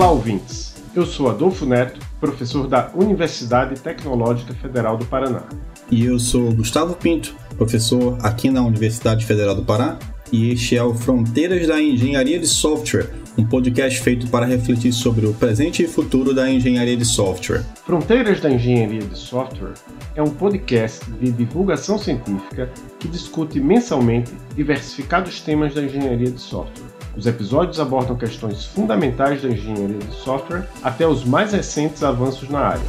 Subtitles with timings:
[0.00, 0.74] Olá, ouvintes.
[0.96, 5.42] Eu sou Adolfo Neto, professor da Universidade Tecnológica Federal do Paraná.
[5.90, 9.98] E eu sou Gustavo Pinto, professor aqui na Universidade Federal do Pará,
[10.32, 15.26] e este é o Fronteiras da Engenharia de Software, um podcast feito para refletir sobre
[15.26, 17.62] o presente e futuro da engenharia de software.
[17.84, 19.74] Fronteiras da Engenharia de Software
[20.14, 26.89] é um podcast de divulgação científica que discute mensalmente diversificados temas da engenharia de software.
[27.16, 32.60] Os episódios abordam questões fundamentais da engenharia de software até os mais recentes avanços na
[32.60, 32.82] área.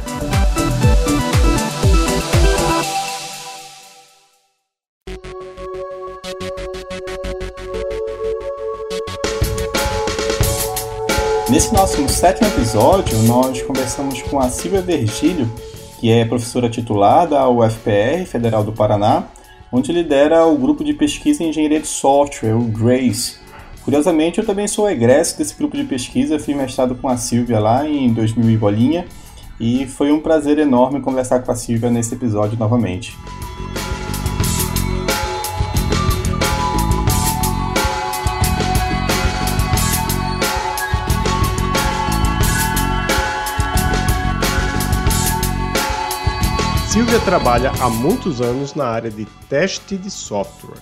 [11.50, 15.50] Nesse nosso sétimo episódio, nós conversamos com a Silvia Virgílio,
[16.00, 19.24] que é professora titular da UFPR, Federal do Paraná,
[19.70, 23.41] onde lidera o grupo de pesquisa em engenharia de software, o GRACE.
[23.84, 27.86] Curiosamente, eu também sou egresso desse grupo de pesquisa, fui mestrado com a Silvia lá
[27.86, 29.06] em 2000 e bolinha,
[29.58, 33.16] e foi um prazer enorme conversar com a Silvia nesse episódio novamente.
[46.88, 50.78] Silvia trabalha há muitos anos na área de teste de software.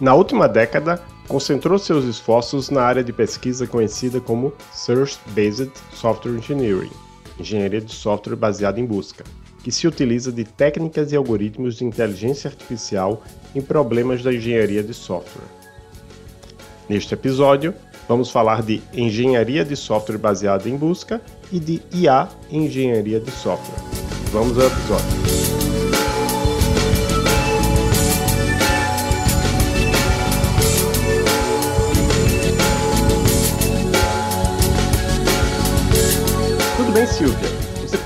[0.00, 6.32] Na última década, concentrou seus esforços na área de pesquisa conhecida como Search Based Software
[6.32, 6.90] Engineering,
[7.38, 9.22] engenharia de software baseada em busca,
[9.62, 13.22] que se utiliza de técnicas e algoritmos de inteligência artificial
[13.54, 15.46] em problemas da engenharia de software.
[16.88, 17.72] Neste episódio,
[18.08, 21.20] vamos falar de engenharia de software baseada em busca
[21.52, 23.78] e de IA em engenharia de software.
[24.32, 25.89] Vamos ao episódio.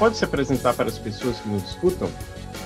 [0.05, 2.11] Pode se apresentar para as pessoas que nos escutam?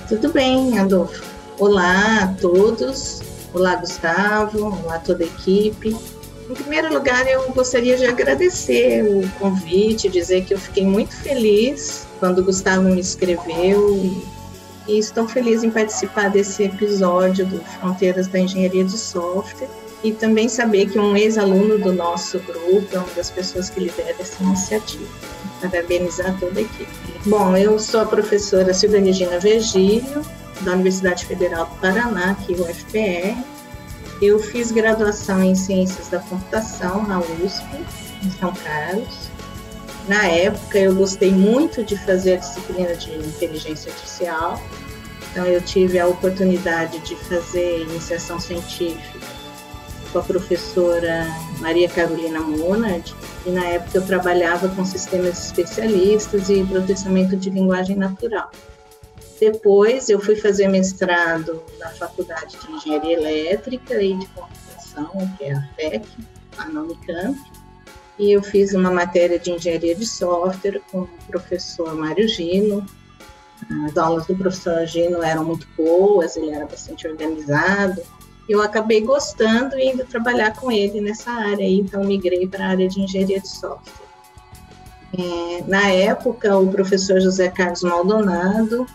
[0.09, 1.23] Tudo bem, Adolfo.
[1.57, 3.21] Olá a todos.
[3.53, 4.77] Olá, Gustavo.
[4.83, 5.95] Olá, toda a equipe.
[6.49, 12.05] Em primeiro lugar, eu gostaria de agradecer o convite, dizer que eu fiquei muito feliz
[12.19, 13.95] quando o Gustavo me escreveu
[14.85, 19.69] e estou feliz em participar desse episódio do Fronteiras da Engenharia de Software
[20.03, 24.15] e também saber que um ex-aluno do nosso grupo é uma das pessoas que lidera
[24.19, 25.38] essa iniciativa.
[25.61, 26.87] Parabenizar toda a equipe.
[27.25, 30.25] Bom, eu sou a professora Silvia Regina Virgílio,
[30.61, 33.37] da Universidade Federal do Paraná, aqui UFPR.
[34.21, 37.65] Eu fiz graduação em Ciências da Computação na USP,
[38.23, 39.29] em São Carlos.
[40.07, 44.61] Na época, eu gostei muito de fazer a disciplina de inteligência artificial,
[45.31, 49.19] então eu tive a oportunidade de fazer iniciação científica
[50.11, 51.27] com a professora
[51.59, 53.13] Maria Carolina Monad,
[53.45, 58.51] e na época eu trabalhava com sistemas especialistas e processamento de linguagem natural.
[59.39, 65.53] Depois eu fui fazer mestrado na Faculdade de Engenharia Elétrica e de Computação, que é
[65.53, 66.05] a FEC,
[66.57, 67.39] lá na Unicamp,
[68.17, 72.85] e eu fiz uma matéria de engenharia de software com o professor Mário Gino.
[73.85, 78.01] As aulas do professor Gino eram muito boas, ele era bastante organizado.
[78.49, 82.89] Eu acabei gostando e indo trabalhar com ele nessa área, então migrei para a área
[82.89, 83.93] de engenharia de software.
[85.17, 88.87] É, na época, o professor José Carlos Maldonado,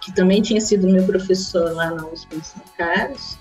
[0.00, 3.36] que também tinha sido meu professor lá na USP em São Carlos,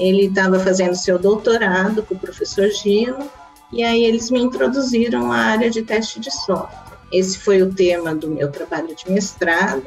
[0.00, 3.30] ele estava fazendo seu doutorado com o professor Gino,
[3.72, 6.90] e aí eles me introduziram à área de teste de software.
[7.12, 9.84] Esse foi o tema do meu trabalho de mestrado.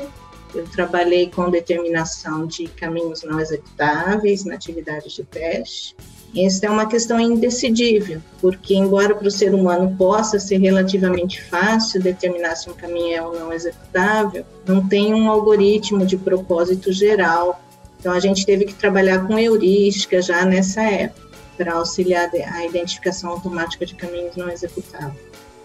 [0.53, 5.95] Eu trabalhei com determinação de caminhos não executáveis na atividade de teste.
[6.35, 12.01] Essa é uma questão indecidível, porque embora para o ser humano possa ser relativamente fácil
[12.01, 17.61] determinar se um caminho é ou não executável, não tem um algoritmo de propósito geral.
[17.99, 21.23] Então a gente teve que trabalhar com heurística já nessa época
[21.55, 25.21] para auxiliar a identificação automática de caminhos não executáveis.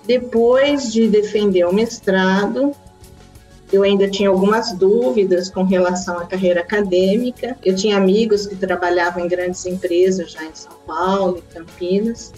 [0.07, 2.75] Depois de defender o mestrado,
[3.73, 7.56] eu ainda tinha algumas dúvidas com relação à carreira acadêmica.
[7.65, 12.32] Eu tinha amigos que trabalhavam em grandes empresas já em São Paulo e Campinas,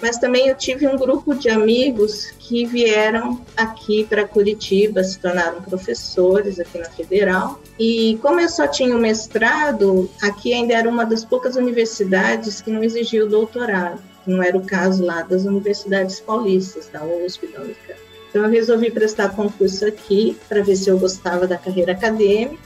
[0.00, 5.62] mas também eu tive um grupo de amigos que vieram aqui para Curitiba, se tornaram
[5.62, 7.58] professores aqui na Federal.
[7.78, 12.70] E como eu só tinha o mestrado, aqui ainda era uma das poucas universidades que
[12.70, 14.02] não exigia o doutorado.
[14.26, 18.03] Não era o caso lá das universidades paulistas, da USP, da Unicamp.
[18.34, 22.58] Então eu resolvi prestar concurso aqui para ver se eu gostava da carreira acadêmica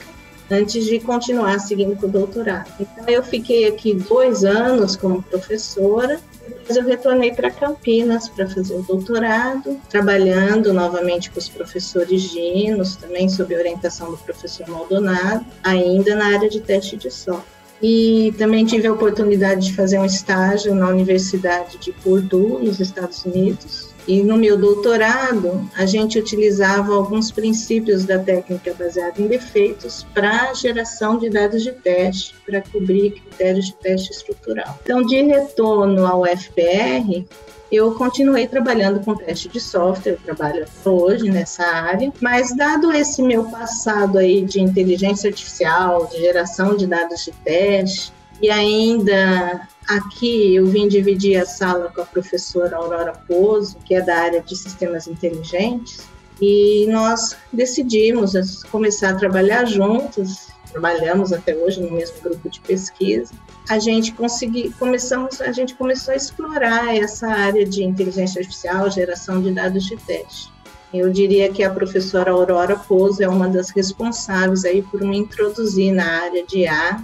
[0.49, 2.73] antes de continuar seguindo com o doutorado.
[2.79, 8.73] Então eu fiquei aqui dois anos como professora Depois eu retornei para Campinas para fazer
[8.73, 16.15] o doutorado, trabalhando novamente com os professores Ginos, também sob orientação do professor Maldonado, ainda
[16.15, 17.45] na área de teste de software.
[17.79, 23.23] E também tive a oportunidade de fazer um estágio na Universidade de Purdue, nos Estados
[23.23, 30.03] Unidos, e no meu doutorado, a gente utilizava alguns princípios da técnica baseada em defeitos
[30.15, 34.79] para geração de dados de teste, para cobrir critérios de teste estrutural.
[34.81, 37.23] Então, de retorno ao FPR,
[37.71, 43.21] eu continuei trabalhando com teste de software, eu trabalho hoje nessa área, mas dado esse
[43.21, 50.53] meu passado aí de inteligência artificial, de geração de dados de teste, e ainda Aqui
[50.53, 54.55] eu vim dividir a sala com a professora Aurora Pozo, que é da área de
[54.55, 56.07] sistemas inteligentes,
[56.39, 58.33] e nós decidimos
[58.65, 60.49] começar a trabalhar juntos.
[60.71, 63.33] Trabalhamos até hoje no mesmo grupo de pesquisa.
[63.67, 69.41] A gente consegui, começamos, a gente começou a explorar essa área de inteligência artificial, geração
[69.41, 70.53] de dados de teste.
[70.93, 75.91] Eu diria que a professora Aurora Pozo é uma das responsáveis aí por me introduzir
[75.91, 77.01] na área de IA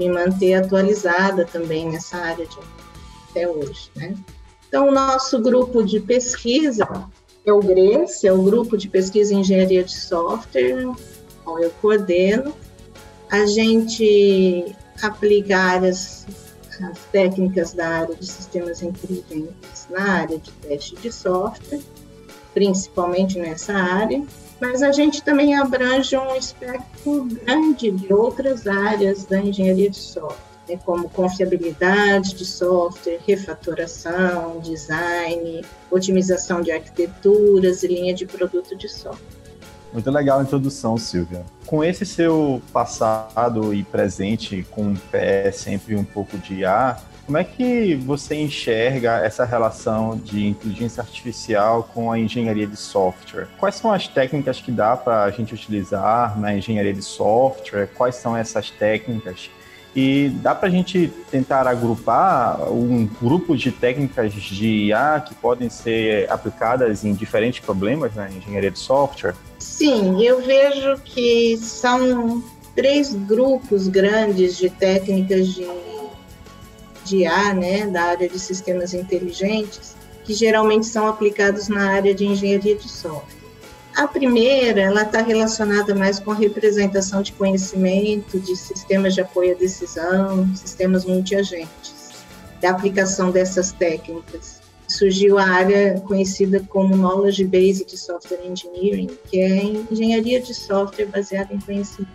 [0.00, 2.56] me manter atualizada também nessa área de,
[3.30, 4.14] até hoje, né?
[4.66, 6.88] Então, o nosso grupo de pesquisa
[7.44, 10.88] é o GRES, é o Grupo de Pesquisa em Engenharia de Software,
[11.44, 12.54] qual eu coordeno.
[13.30, 16.26] A gente aplica áreas,
[16.82, 21.80] as técnicas da área de sistemas inteligentes na área de teste de software,
[22.54, 24.22] principalmente nessa área
[24.60, 30.36] mas a gente também abrange um espectro grande de outras áreas da engenharia de software,
[30.68, 38.88] né, como confiabilidade de software, refatoração, design, otimização de arquiteturas e linha de produto de
[38.88, 39.40] software.
[39.92, 41.44] Muito legal a introdução, Silvia.
[41.66, 46.96] Com esse seu passado e presente com o pé sempre um pouco de IA,
[47.30, 53.46] como é que você enxerga essa relação de inteligência artificial com a engenharia de software?
[53.56, 57.86] Quais são as técnicas que dá para a gente utilizar na engenharia de software?
[57.94, 59.48] Quais são essas técnicas?
[59.94, 65.70] E dá para a gente tentar agrupar um grupo de técnicas de IA que podem
[65.70, 69.36] ser aplicadas em diferentes problemas na engenharia de software?
[69.60, 72.42] Sim, eu vejo que são
[72.74, 75.64] três grupos grandes de técnicas de
[77.10, 82.24] de IA, né, da área de sistemas inteligentes, que geralmente são aplicados na área de
[82.24, 83.40] engenharia de software.
[83.96, 89.52] A primeira, ela está relacionada mais com a representação de conhecimento, de sistemas de apoio
[89.52, 92.10] à decisão, sistemas multiagentes,
[92.60, 94.60] da aplicação dessas técnicas.
[94.86, 101.52] Surgiu a área conhecida como Knowledge Based Software Engineering, que é engenharia de software baseada
[101.52, 102.10] em conhecimento.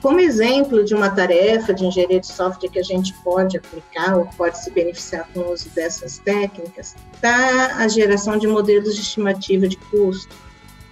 [0.00, 4.26] Como exemplo de uma tarefa de engenharia de software que a gente pode aplicar ou
[4.36, 9.66] pode se beneficiar com o uso dessas técnicas, está a geração de modelos de estimativa
[9.66, 10.34] de custo.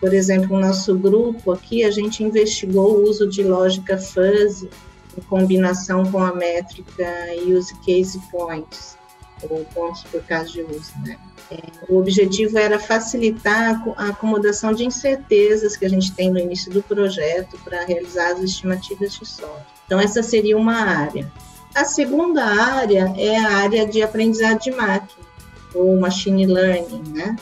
[0.00, 4.68] Por exemplo, no nosso grupo aqui, a gente investigou o uso de lógica fuzzy
[5.16, 7.08] em combinação com a métrica
[7.46, 8.98] Use Case Points,
[9.42, 11.18] ou pontos por caso de uso, né?
[11.50, 11.58] É,
[11.88, 16.82] o objetivo era facilitar a acomodação de incertezas que a gente tem no início do
[16.82, 19.64] projeto para realizar as estimativas de software.
[19.86, 21.30] Então, essa seria uma área.
[21.74, 25.26] A segunda área é a área de aprendizado de máquina,
[25.74, 27.36] ou machine learning, né?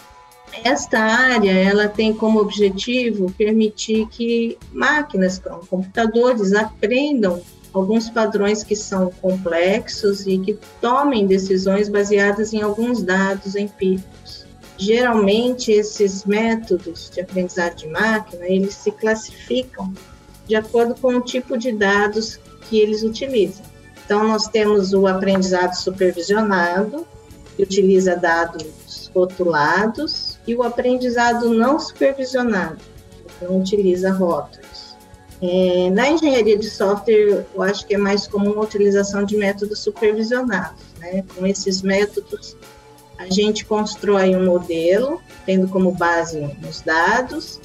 [0.63, 7.41] Esta área, ela tem como objetivo permitir que máquinas, computadores, aprendam
[7.75, 14.47] alguns padrões que são complexos e que tomem decisões baseadas em alguns dados empíricos.
[14.79, 19.93] Geralmente, esses métodos de aprendizado de máquina, eles se classificam
[20.47, 22.39] de acordo com o tipo de dados
[22.69, 23.65] que eles utilizam.
[24.05, 27.07] Então, nós temos o aprendizado supervisionado,
[27.57, 32.79] que utiliza dados rotulados, e o aprendizado não supervisionado,
[33.39, 34.84] que não utiliza rótulos.
[35.43, 39.81] É, na engenharia de software, eu acho que é mais comum a utilização de métodos
[39.81, 40.83] supervisionados.
[40.99, 41.25] Né?
[41.35, 42.57] Com esses métodos,
[43.19, 46.39] a gente constrói um modelo, tendo como base
[46.69, 47.61] os dados,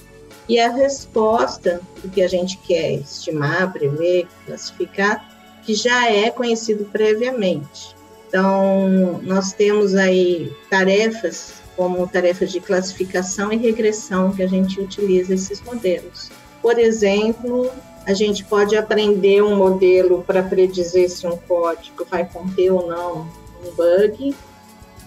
[0.47, 5.23] e a resposta do que a gente quer estimar, prever, classificar,
[5.63, 7.95] que já é conhecido previamente.
[8.27, 15.33] Então, nós temos aí tarefas, como tarefas de classificação e regressão, que a gente utiliza
[15.33, 16.31] esses modelos.
[16.61, 17.71] Por exemplo,
[18.05, 23.27] a gente pode aprender um modelo para predizer se um código vai conter ou não
[23.65, 24.35] um bug,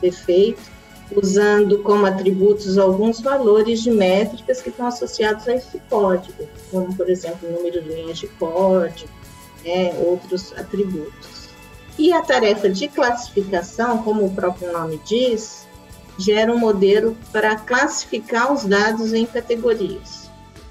[0.01, 0.71] defeito,
[1.17, 7.09] usando como atributos alguns valores de métricas que estão associados a esse código, como, por
[7.09, 9.11] exemplo, o número de linhas de código,
[9.65, 11.49] né, outros atributos.
[11.99, 15.67] E a tarefa de classificação, como o próprio nome diz,
[16.19, 20.22] gera um modelo para classificar os dados em categorias.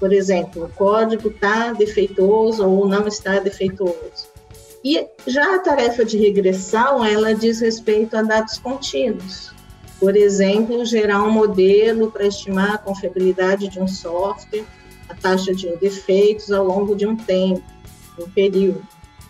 [0.02, 4.26] Por exemplo, o código está defeituoso ou não está defeituoso.
[4.82, 9.52] E já a tarefa de regressão, ela diz respeito a dados contínuos.
[10.00, 14.64] Por exemplo, gerar um modelo para estimar a confiabilidade de um software,
[15.08, 17.62] a taxa de defeitos ao longo de um tempo,
[18.18, 18.82] um período.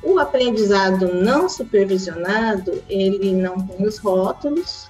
[0.02, 4.88] O aprendizado não supervisionado, ele não tem os rótulos,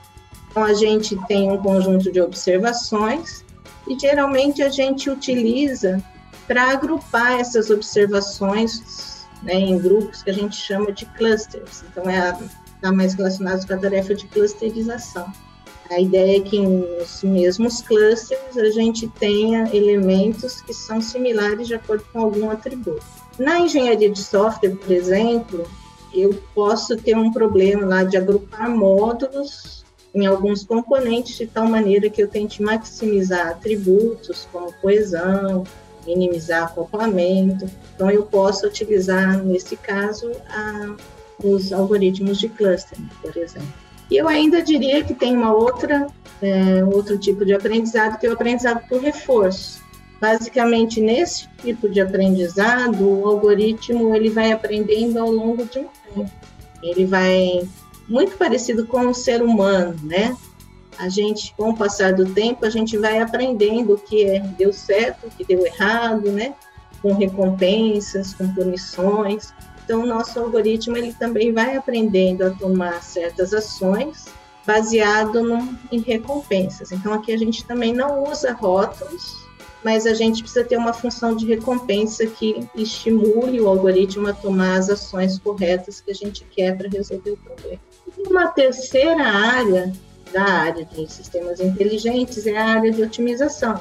[0.48, 3.44] então a gente tem um conjunto de observações
[3.86, 6.02] e geralmente a gente utiliza
[6.46, 11.84] para agrupar essas observações né, em grupos que a gente chama de clusters.
[11.90, 12.36] Então é
[12.82, 15.32] está mais relacionado com a tarefa de clusterização.
[15.88, 21.74] A ideia é que nos mesmos clusters a gente tenha elementos que são similares de
[21.74, 23.04] acordo com algum atributo.
[23.38, 25.64] Na engenharia de software, por exemplo,
[26.12, 29.81] eu posso ter um problema lá de agrupar módulos
[30.14, 35.64] em alguns componentes de tal maneira que eu tente maximizar atributos como coesão,
[36.06, 37.66] minimizar acoplamento.
[37.94, 40.96] Então, eu posso utilizar, nesse caso, a,
[41.42, 43.72] os algoritmos de clustering, por exemplo.
[44.10, 46.06] E eu ainda diria que tem uma outra,
[46.42, 49.80] é, outro tipo de aprendizado, que é o aprendizado por reforço.
[50.20, 56.30] Basicamente, nesse tipo de aprendizado, o algoritmo ele vai aprendendo ao longo de um tempo.
[56.82, 57.66] Ele vai
[58.08, 60.36] muito parecido com o ser humano, né?
[60.98, 64.72] A gente, com o passar do tempo, a gente vai aprendendo o que é, deu
[64.72, 66.54] certo, o que deu errado, né?
[67.00, 69.52] Com recompensas, com punições.
[69.84, 74.26] Então, o nosso algoritmo ele também vai aprendendo a tomar certas ações
[74.66, 76.92] baseado no, em recompensas.
[76.92, 79.42] Então, aqui a gente também não usa rótulos,
[79.82, 84.76] mas a gente precisa ter uma função de recompensa que estimule o algoritmo a tomar
[84.76, 87.80] as ações corretas que a gente quer para resolver o problema.
[88.28, 89.92] Uma terceira área
[90.32, 93.80] da área de sistemas inteligentes é a área de otimização.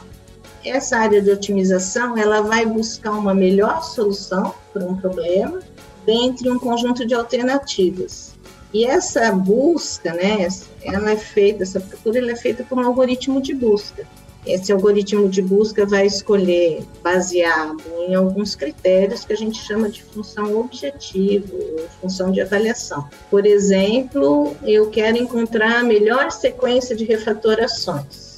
[0.64, 5.60] Essa área de otimização ela vai buscar uma melhor solução para um problema
[6.06, 8.36] dentre um conjunto de alternativas.
[8.74, 10.48] E essa busca, né,
[10.82, 14.08] ela é feita, essa procura ela é feita por um algoritmo de busca.
[14.46, 20.04] Esse algoritmo de busca vai escolher baseado em alguns critérios que a gente chama de
[20.04, 21.58] função objetivo,
[22.02, 23.08] função de avaliação.
[23.30, 28.32] Por exemplo, eu quero encontrar a melhor sequência de refatorações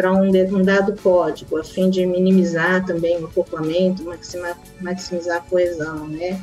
[0.00, 5.40] para um, um dado código, a fim de minimizar também o acoplamento, maximizar, maximizar a
[5.42, 6.40] coesão, né?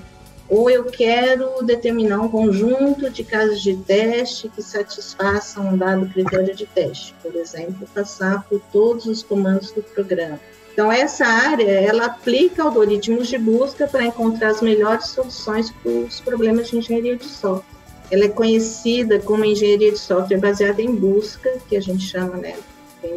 [0.49, 6.55] Ou eu quero determinar um conjunto de casos de teste que satisfaçam um dado critério
[6.55, 10.39] de teste, por exemplo, passar por todos os comandos do programa.
[10.71, 16.21] Então, essa área, ela aplica algoritmos de busca para encontrar as melhores soluções para os
[16.21, 17.77] problemas de engenharia de software.
[18.09, 22.55] Ela é conhecida como engenharia de software baseada em busca, que a gente chama, né,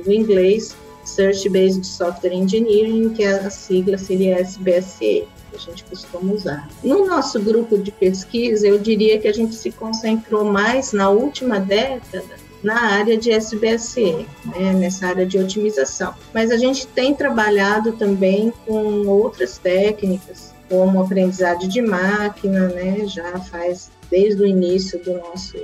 [0.05, 6.33] do inglês, Search Based Software Engineering, que a sigla seria SBSE que a gente costuma
[6.33, 6.69] usar.
[6.83, 11.59] No nosso grupo de pesquisa, eu diria que a gente se concentrou mais na última
[11.59, 12.23] década
[12.63, 16.15] na área de SBSE, né, nessa área de otimização.
[16.33, 23.39] Mas a gente tem trabalhado também com outras técnicas, como aprendizado de máquina, né, já
[23.41, 25.57] faz desde o início do nosso,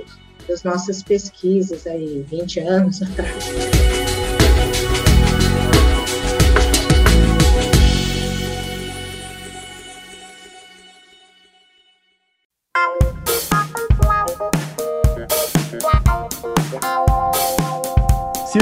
[0.47, 3.96] das nossas pesquisas, aí 20 anos atrás.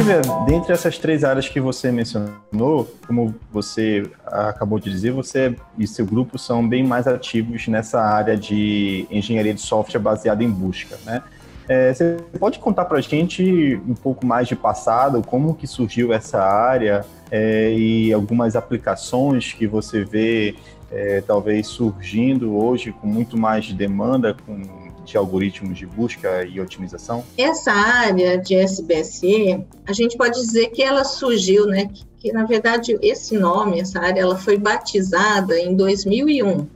[0.06, 5.88] Silvia, dentre essas três áreas que você mencionou, como você acabou de dizer, você e
[5.88, 10.96] seu grupo são bem mais ativos nessa área de engenharia de software baseada em busca,
[11.08, 11.24] né?
[11.68, 16.14] É, você pode contar para a gente um pouco mais de passado, como que surgiu
[16.14, 20.54] essa área é, e algumas aplicações que você vê
[20.92, 27.24] é, talvez surgindo hoje com muito mais demanda, com de algoritmos de busca e otimização?
[27.38, 31.86] Essa área de SBSE, a gente pode dizer que ela surgiu, né?
[31.88, 36.68] Que, que na verdade esse nome, essa área, ela foi batizada em 2001,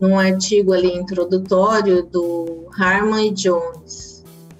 [0.00, 4.18] num artigo ali introdutório do Harman e Jones.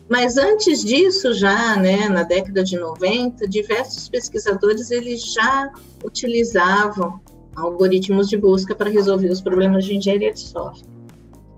[0.08, 5.70] Mas antes disso, já, né, na década de 90, diversos pesquisadores eles já
[6.02, 7.20] utilizavam
[7.54, 10.97] algoritmos de busca para resolver os problemas de engenharia de software.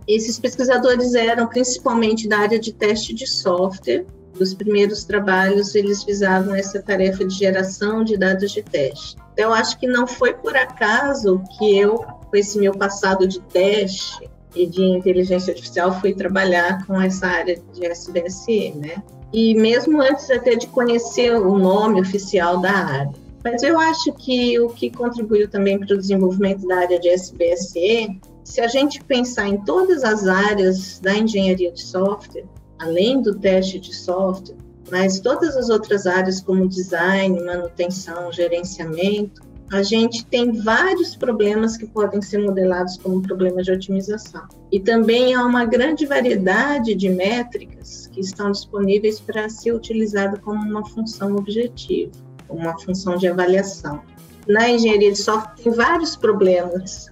[0.07, 4.05] Esses pesquisadores eram principalmente da área de teste de software.
[4.39, 9.17] Os primeiros trabalhos eles visavam essa tarefa de geração de dados de teste.
[9.33, 13.41] Então, eu acho que não foi por acaso que eu, com esse meu passado de
[13.41, 19.03] teste, e de inteligência artificial, fui trabalhar com essa área de SBSE, né?
[19.33, 23.13] E mesmo antes até de conhecer o nome oficial da área.
[23.45, 28.21] Mas eu acho que o que contribuiu também para o desenvolvimento da área de SBSE,
[28.45, 32.47] se a gente pensar em todas as áreas da engenharia de software,
[32.79, 34.57] além do teste de software,
[34.91, 39.43] mas todas as outras áreas como design, manutenção, gerenciamento,
[39.73, 44.49] a gente tem vários problemas que podem ser modelados como problemas de otimização.
[44.73, 50.61] E também há uma grande variedade de métricas que estão disponíveis para ser utilizada como
[50.61, 52.11] uma função objetiva,
[52.49, 54.03] uma função de avaliação.
[54.49, 57.10] Na engenharia de software tem vários problemas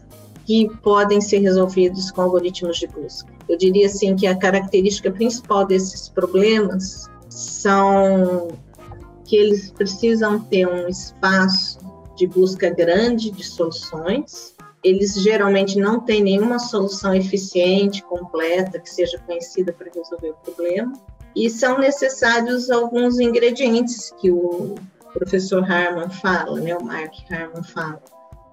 [0.48, 3.30] que podem ser resolvidos com algoritmos de busca.
[3.46, 8.48] Eu diria assim que a característica principal desses problemas são
[9.26, 11.78] que eles precisam ter um espaço
[12.16, 14.56] de busca grande de soluções.
[14.82, 20.94] Eles geralmente não têm nenhuma solução eficiente, completa, que seja conhecida para resolver o problema.
[21.36, 24.76] E são necessários alguns ingredientes que o
[25.12, 28.00] professor Harman fala, né, o Mark Harman fala.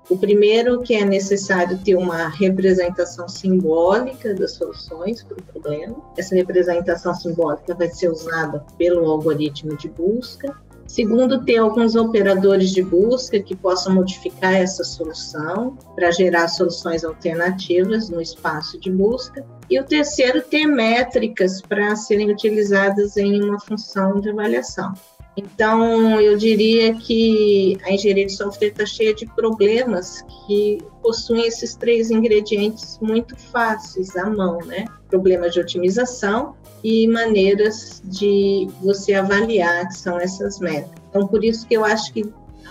[0.08, 5.96] O primeiro que é necessário ter uma representação simbólica das soluções para o problema.
[6.16, 10.56] Essa representação simbólica vai ser usada pelo algoritmo de busca.
[10.86, 18.08] Segundo, ter alguns operadores de busca que possam modificar essa solução para gerar soluções alternativas
[18.08, 19.44] no espaço de busca.
[19.68, 24.94] E o terceiro, ter métricas para serem utilizadas em uma função de avaliação.
[25.38, 31.76] Então, eu diria que a engenharia de software está cheia de problemas que possuem esses
[31.76, 34.86] três ingredientes muito fáceis à mão, né?
[35.10, 40.92] Problemas de otimização e maneiras de você avaliar que são essas metas.
[41.10, 42.24] Então, por isso que eu acho que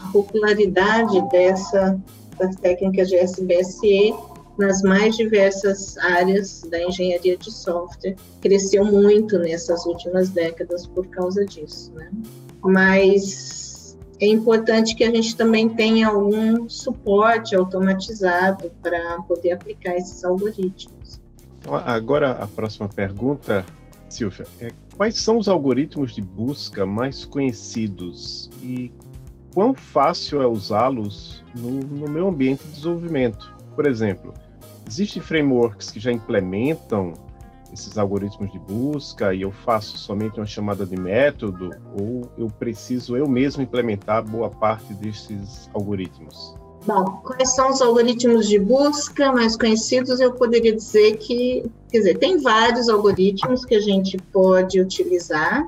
[0.02, 2.00] a popularidade dessa
[2.38, 4.14] das técnicas de SBSE
[4.58, 11.44] nas mais diversas áreas da engenharia de software cresceu muito nessas últimas décadas por causa
[11.44, 12.10] disso, né?
[12.64, 20.24] Mas é importante que a gente também tenha algum suporte automatizado para poder aplicar esses
[20.24, 21.20] algoritmos.
[21.58, 23.64] Então, agora a próxima pergunta,
[24.08, 28.92] Silvia, é quais são os algoritmos de busca mais conhecidos e
[29.52, 33.54] quão fácil é usá-los no, no meu ambiente de desenvolvimento?
[33.74, 34.32] Por exemplo,
[34.86, 37.14] existem frameworks que já implementam
[37.74, 43.16] esses algoritmos de busca e eu faço somente uma chamada de método ou eu preciso
[43.16, 46.54] eu mesmo implementar boa parte desses algoritmos?
[46.86, 50.20] Bom, quais são os algoritmos de busca mais conhecidos?
[50.20, 55.66] Eu poderia dizer que, quer dizer, tem vários algoritmos que a gente pode utilizar,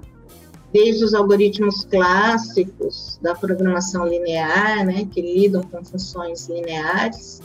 [0.72, 7.40] desde os algoritmos clássicos da programação linear, né, que lidam com funções lineares,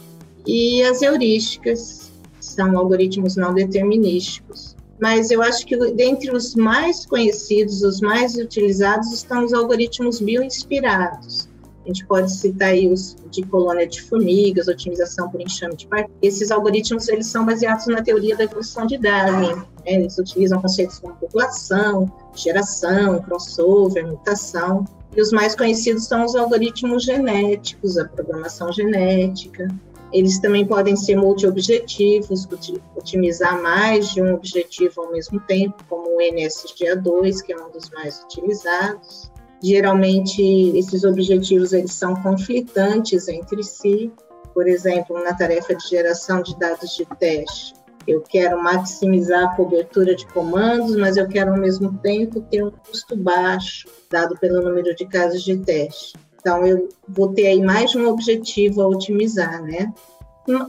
[0.45, 2.00] e as heurísticas,
[2.45, 4.75] são algoritmos não determinísticos.
[4.99, 11.49] Mas eu acho que dentre os mais conhecidos, os mais utilizados, estão os algoritmos bioinspirados.
[11.83, 16.19] A gente pode citar aí os de colônia de formigas, otimização por enxame de partículas.
[16.21, 19.55] Esses algoritmos eles são baseados na teoria da evolução de Darwin.
[19.55, 19.65] Né?
[19.85, 24.85] Eles utilizam conceitos como população, geração, crossover, mutação.
[25.15, 29.67] E os mais conhecidos são os algoritmos genéticos, a programação genética,
[30.13, 32.47] eles também podem ser multiobjetivos,
[32.95, 37.89] otimizar mais de um objetivo ao mesmo tempo, como o NSGA2, que é um dos
[37.91, 39.31] mais utilizados.
[39.63, 40.41] Geralmente,
[40.75, 44.11] esses objetivos eles são conflitantes entre si.
[44.53, 47.73] Por exemplo, na tarefa de geração de dados de teste,
[48.07, 52.71] eu quero maximizar a cobertura de comandos, mas eu quero ao mesmo tempo ter um
[52.71, 56.13] custo baixo, dado pelo número de casos de teste.
[56.41, 59.93] Então, eu vou ter aí mais um objetivo a otimizar, né?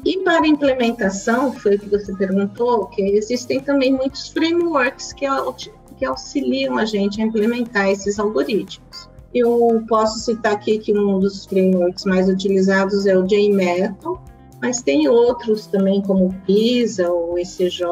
[0.04, 5.24] E para implementação, foi o que você perguntou, que existem também muitos frameworks que,
[5.96, 9.08] que auxiliam a gente a implementar esses algoritmos.
[9.34, 14.22] Eu posso citar aqui que um dos frameworks mais utilizados é o JMetal,
[14.60, 17.86] mas tem outros também, como o PISA, o ECJ,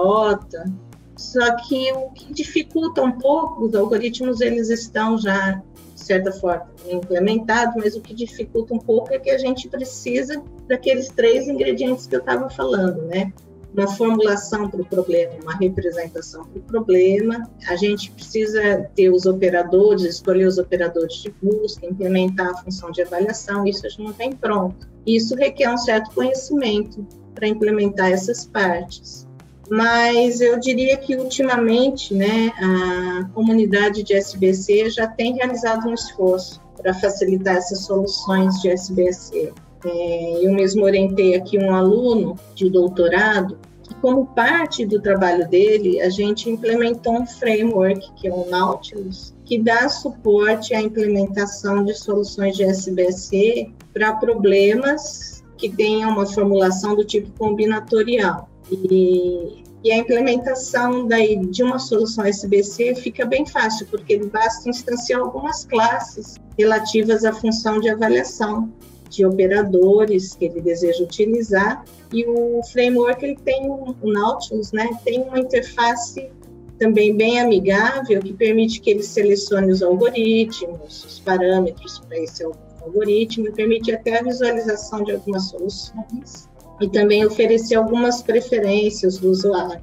[1.16, 5.62] só que o que dificulta um pouco, os algoritmos eles estão já
[6.00, 10.42] de certa forma, implementado, mas o que dificulta um pouco é que a gente precisa
[10.66, 13.32] daqueles três ingredientes que eu estava falando, né?
[13.72, 19.26] Uma formulação para o problema, uma representação para o problema, a gente precisa ter os
[19.26, 24.12] operadores, escolher os operadores de busca, implementar a função de avaliação, isso a gente não
[24.12, 24.88] tem pronto.
[25.06, 29.29] Isso requer um certo conhecimento para implementar essas partes
[29.70, 36.60] mas eu diria que ultimamente, né, a comunidade de SBC já tem realizado um esforço
[36.76, 39.52] para facilitar essas soluções de SBC.
[39.84, 43.56] É, eu mesmo orientei aqui um aluno de doutorado
[44.00, 49.58] como parte do trabalho dele, a gente implementou um framework, que é o Nautilus, que
[49.58, 57.04] dá suporte à implementação de soluções de SBSE para problemas que tenham uma formulação do
[57.04, 58.49] tipo combinatorial.
[58.70, 65.20] E, e a implementação daí de uma solução SBC fica bem fácil, porque basta instanciar
[65.20, 68.70] algumas classes relativas à função de avaliação
[69.08, 71.84] de operadores que ele deseja utilizar.
[72.12, 76.30] E o framework ele tem o Nautilus, né, tem uma interface
[76.78, 82.42] também bem amigável que permite que ele selecione os algoritmos, os parâmetros para esse
[82.80, 86.49] algoritmo e permite até a visualização de algumas soluções
[86.80, 89.82] e também oferecer algumas preferências do usuário.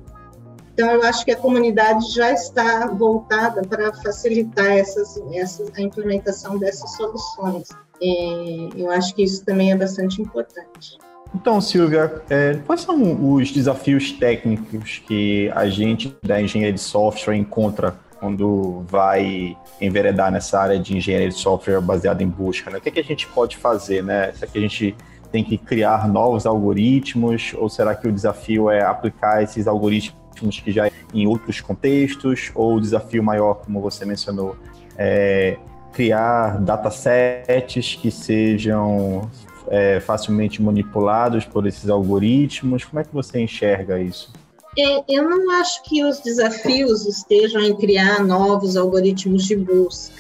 [0.74, 6.58] Então, eu acho que a comunidade já está voltada para facilitar essas, essas, a implementação
[6.58, 7.70] dessas soluções.
[8.00, 11.00] É, eu acho que isso também é bastante importante.
[11.34, 17.36] Então, Silvia, é, quais são os desafios técnicos que a gente da engenharia de software
[17.36, 22.70] encontra quando vai enveredar nessa área de engenharia de software baseada em busca?
[22.70, 22.78] Né?
[22.78, 24.04] O que, é que a gente pode fazer?
[24.04, 24.32] Né?
[24.34, 24.96] Será que a gente
[25.32, 27.54] tem que criar novos algoritmos?
[27.58, 32.52] Ou será que o desafio é aplicar esses algoritmos que já em outros contextos?
[32.56, 34.56] Ou o desafio maior, como você mencionou,
[34.98, 35.58] é
[35.94, 39.30] criar datasets que sejam
[39.68, 42.86] é, facilmente manipulados por esses algoritmos?
[42.86, 44.32] Como é que você enxerga isso?
[44.78, 50.14] É, eu não acho que os desafios estejam em criar novos algoritmos de busca.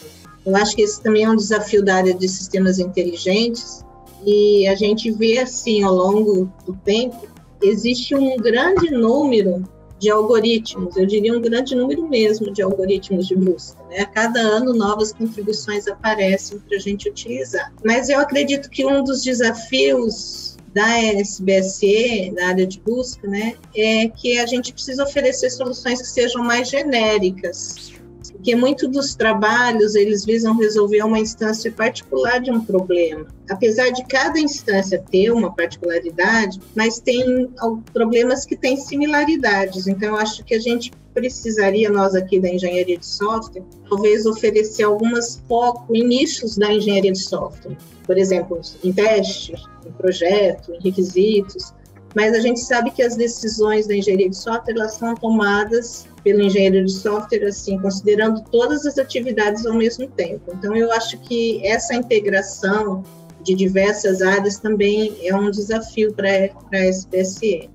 [0.43, 3.85] Eu acho que esse também é um desafio da área de sistemas inteligentes,
[4.27, 7.25] e a gente vê assim ao longo do tempo,
[7.63, 9.63] existe um grande número
[9.97, 13.81] de algoritmos, eu diria um grande número mesmo de algoritmos de busca.
[13.89, 14.01] Né?
[14.01, 17.73] A cada ano, novas contribuições aparecem para a gente utilizar.
[17.85, 24.09] Mas eu acredito que um dos desafios da SBSE, na área de busca, né, é
[24.09, 27.93] que a gente precisa oferecer soluções que sejam mais genéricas
[28.31, 33.25] porque muito dos trabalhos eles visam resolver uma instância particular de um problema.
[33.49, 37.49] Apesar de cada instância ter uma particularidade, mas tem
[37.93, 39.87] problemas que têm similaridades.
[39.87, 44.83] Então, eu acho que a gente precisaria, nós aqui da engenharia de software, talvez oferecer
[44.83, 47.75] algumas foco em nichos da engenharia de software.
[48.05, 51.73] Por exemplo, em testes, em projeto, em requisitos,
[52.17, 56.41] mas a gente sabe que as decisões da engenharia de software elas são tomadas pelo
[56.41, 60.51] engenheiro de software, assim, considerando todas as atividades ao mesmo tempo.
[60.51, 63.03] Então, eu acho que essa integração
[63.43, 66.27] de diversas áreas também é um desafio para
[66.73, 67.69] a SPSE.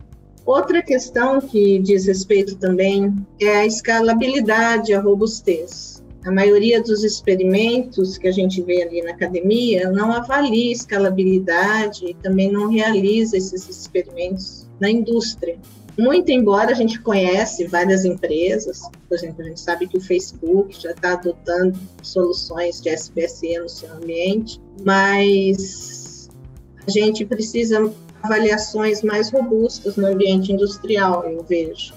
[0.44, 8.16] Outra questão que diz respeito também é a escalabilidade, a robustez a maioria dos experimentos
[8.16, 13.68] que a gente vê ali na academia não avalia escalabilidade e também não realiza esses
[13.68, 15.58] experimentos na indústria.
[15.98, 20.80] Muito embora a gente conhece várias empresas, por exemplo, a gente sabe que o Facebook
[20.80, 26.30] já está adotando soluções de SBSE no seu ambiente, mas
[26.86, 31.92] a gente precisa avaliações mais robustas no ambiente industrial, eu vejo.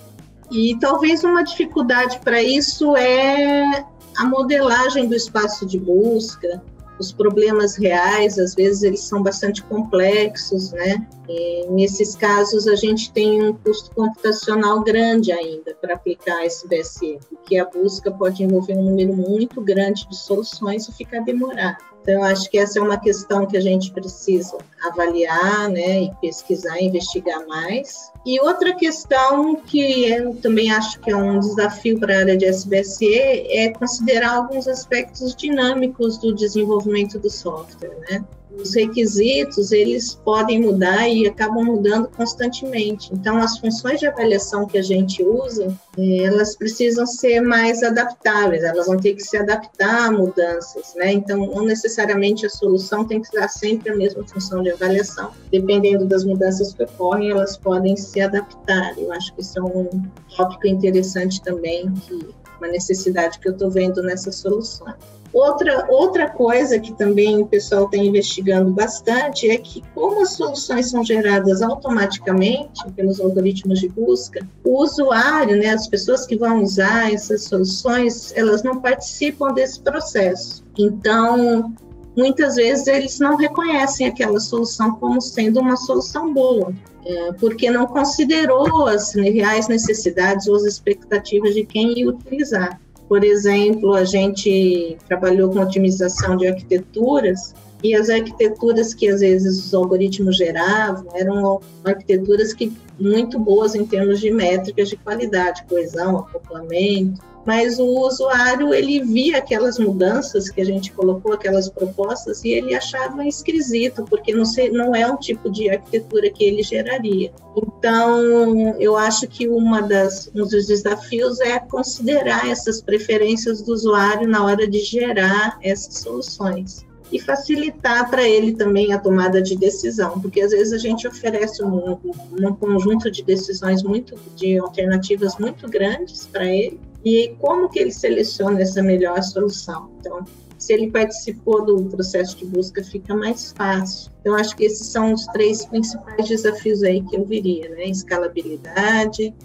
[0.51, 3.85] E talvez uma dificuldade para isso é
[4.17, 6.61] a modelagem do espaço de busca,
[6.99, 11.05] os problemas reais, às vezes eles são bastante complexos, né?
[11.27, 17.19] E nesses casos a gente tem um custo computacional grande ainda para aplicar esse BSE,
[17.29, 21.83] porque a busca pode envolver um número muito grande de soluções e ficar demorado.
[22.01, 26.79] Então, acho que essa é uma questão que a gente precisa avaliar, né, e pesquisar,
[26.79, 28.11] investigar mais.
[28.25, 32.45] E outra questão que eu também acho que é um desafio para a área de
[32.45, 38.25] SBSE é considerar alguns aspectos dinâmicos do desenvolvimento do software, né?
[38.57, 43.09] Os requisitos eles podem mudar e acabam mudando constantemente.
[43.13, 48.63] Então, as funções de avaliação que a gente usa, eh, elas precisam ser mais adaptáveis,
[48.63, 51.13] elas vão ter que se adaptar a mudanças, né?
[51.13, 55.31] Então, não necessariamente a solução tem que dar sempre a mesma função de avaliação.
[55.51, 58.97] Dependendo das mudanças que ocorrem, elas podem se adaptar.
[58.97, 59.89] Eu acho que isso é um
[60.35, 64.93] tópico interessante também, que uma necessidade que eu estou vendo nessa solução.
[65.35, 70.89] Outra, outra coisa que também o pessoal está investigando bastante é que, como as soluções
[70.89, 77.13] são geradas automaticamente pelos algoritmos de busca, o usuário, né, as pessoas que vão usar
[77.13, 80.63] essas soluções, elas não participam desse processo.
[80.77, 81.73] Então,
[82.15, 86.73] muitas vezes eles não reconhecem aquela solução como sendo uma solução boa,
[87.05, 92.79] é, porque não considerou as reais necessidades ou as expectativas de quem ia utilizar.
[93.07, 99.63] Por exemplo, a gente trabalhou com otimização de arquiteturas e as arquiteturas que às vezes
[99.63, 106.17] os algoritmos geravam eram arquiteturas que muito boas em termos de métricas de qualidade, coesão,
[106.17, 112.49] acoplamento, mas o usuário ele via aquelas mudanças que a gente colocou, aquelas propostas, e
[112.49, 117.31] ele achava esquisito, porque não, sei, não é um tipo de arquitetura que ele geraria.
[117.55, 124.27] Então, eu acho que uma das, um dos desafios é considerar essas preferências do usuário
[124.27, 130.19] na hora de gerar essas soluções e facilitar para ele também a tomada de decisão,
[130.19, 131.97] porque às vezes a gente oferece um,
[132.41, 137.91] um conjunto de decisões muito, de alternativas muito grandes para ele, e como que ele
[137.91, 139.91] seleciona essa melhor solução?
[139.99, 140.25] Então,
[140.57, 144.11] se ele participou do processo de busca, fica mais fácil.
[144.21, 147.85] Então, acho que esses são os três principais desafios aí que eu viria, né?
[147.85, 149.35] Escalabilidade,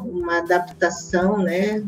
[0.00, 1.82] uma adaptação, né?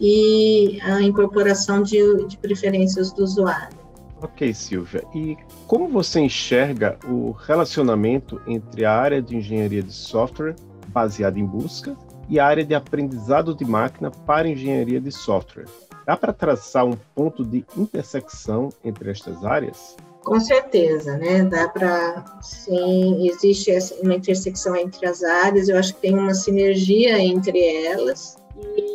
[0.00, 3.76] E a incorporação de, de preferências do usuário.
[4.22, 5.02] Ok, Silvia.
[5.12, 10.54] E como você enxerga o relacionamento entre a área de engenharia de software
[10.88, 11.96] baseada em busca
[12.28, 15.66] e a área de aprendizado de máquina para engenharia de software.
[16.06, 19.96] Dá para traçar um ponto de intersecção entre estas áreas?
[20.24, 21.42] Com certeza, né?
[21.44, 23.70] Dá para, sim, existe
[24.02, 28.36] uma intersecção entre as áreas, eu acho que tem uma sinergia entre elas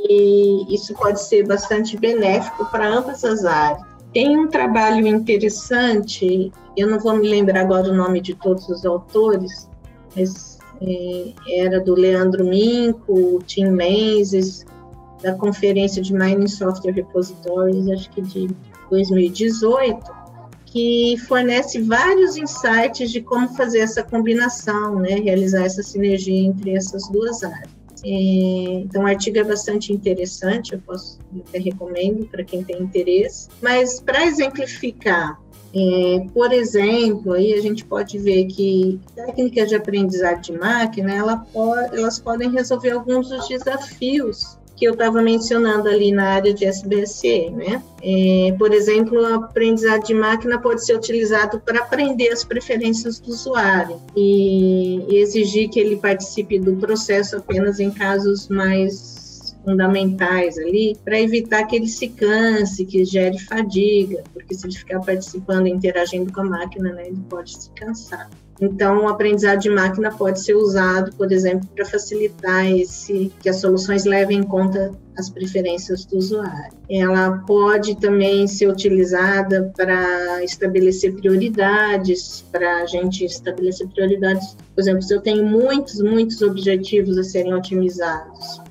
[0.09, 3.81] e isso pode ser bastante benéfico para ambas as áreas.
[4.13, 8.85] Tem um trabalho interessante, eu não vou me lembrar agora o nome de todos os
[8.85, 9.67] autores,
[10.15, 10.52] mas
[11.47, 14.65] era do Leandro Minco, Tim Menzies,
[15.21, 18.49] da Conferência de Mining Software Repositories, acho que de
[18.89, 20.03] 2018,
[20.65, 27.07] que fornece vários insights de como fazer essa combinação, né, realizar essa sinergia entre essas
[27.09, 27.71] duas áreas.
[28.05, 31.17] É, então, o artigo é bastante interessante, eu posso
[31.47, 33.47] até recomendo para quem tem interesse.
[33.61, 35.39] Mas, para exemplificar
[35.75, 41.45] é, por exemplo, aí a gente pode ver que técnicas de aprendizado de máquina, ela
[41.91, 47.49] elas podem resolver alguns dos desafios que eu estava mencionando ali na área de SBSE,
[47.51, 47.81] né?
[48.03, 53.29] É, por exemplo, o aprendizado de máquina pode ser utilizado para aprender as preferências do
[53.29, 59.12] usuário e, e exigir que ele participe do processo apenas em casos mais
[59.63, 64.99] fundamentais ali para evitar que ele se canse, que gere fadiga, porque se ele ficar
[64.99, 68.29] participando e interagindo com a máquina, né, ele pode se cansar.
[68.61, 73.57] Então, o aprendizado de máquina pode ser usado, por exemplo, para facilitar esse que as
[73.57, 76.73] soluções levem em conta as preferências do usuário.
[76.89, 84.55] Ela pode também ser utilizada para estabelecer prioridades, para a gente estabelecer prioridades.
[84.73, 88.61] Por exemplo, se eu tenho muitos, muitos objetivos a serem otimizados,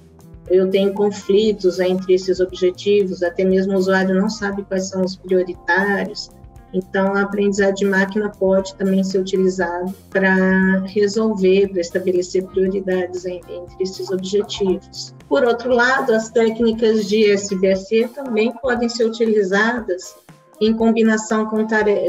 [0.49, 5.17] eu tenho conflitos entre esses objetivos, até mesmo o usuário não sabe quais são os
[5.17, 6.31] prioritários.
[6.75, 13.63] Então, a aprendizagem de máquina pode também ser utilizado para resolver, para estabelecer prioridades entre
[13.79, 15.15] esses objetivos.
[15.29, 20.15] Por outro lado, as técnicas de SBSE também podem ser utilizadas
[20.61, 21.67] em combinação com,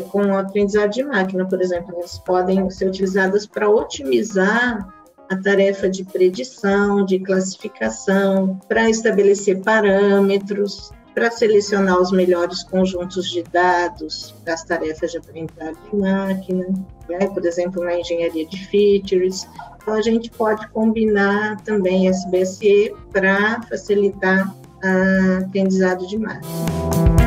[0.09, 4.87] com aprendizagem de máquina, por exemplo, elas podem ser utilizadas para otimizar
[5.29, 13.43] a tarefa de predição, de classificação, para estabelecer parâmetros, para selecionar os melhores conjuntos de
[13.43, 16.65] dados para as tarefas de aprendizagem de máquina,
[17.09, 17.27] né?
[17.27, 19.47] por exemplo, na engenharia de features.
[19.81, 27.22] Então, a gente pode combinar também SBSE para facilitar a aprendizado de máquina.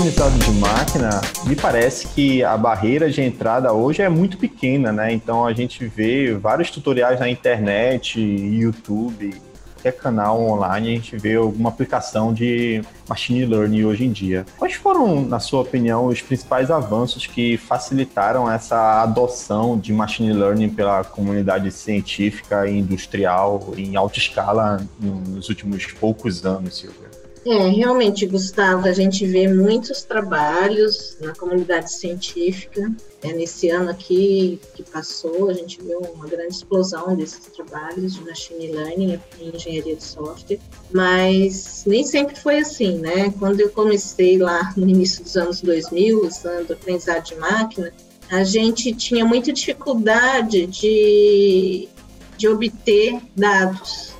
[0.00, 5.12] Aprendizado de máquina, me parece que a barreira de entrada hoje é muito pequena, né?
[5.12, 9.34] Então a gente vê vários tutoriais na internet, YouTube,
[9.74, 14.46] qualquer canal online, a gente vê alguma aplicação de machine learning hoje em dia.
[14.56, 20.70] Quais foram, na sua opinião, os principais avanços que facilitaram essa adoção de machine learning
[20.70, 27.09] pela comunidade científica e industrial em alta escala nos últimos poucos anos, Silvia?
[27.46, 32.92] É, realmente, Gustavo, a gente vê muitos trabalhos na comunidade científica.
[33.22, 38.24] É, nesse ano aqui que passou, a gente viu uma grande explosão desses trabalhos de
[38.24, 40.58] machine learning e engenharia de software,
[40.92, 43.32] mas nem sempre foi assim, né?
[43.38, 47.92] Quando eu comecei lá no início dos anos 2000, usando aprendizado de máquina,
[48.30, 51.88] a gente tinha muita dificuldade de,
[52.36, 54.12] de obter dados.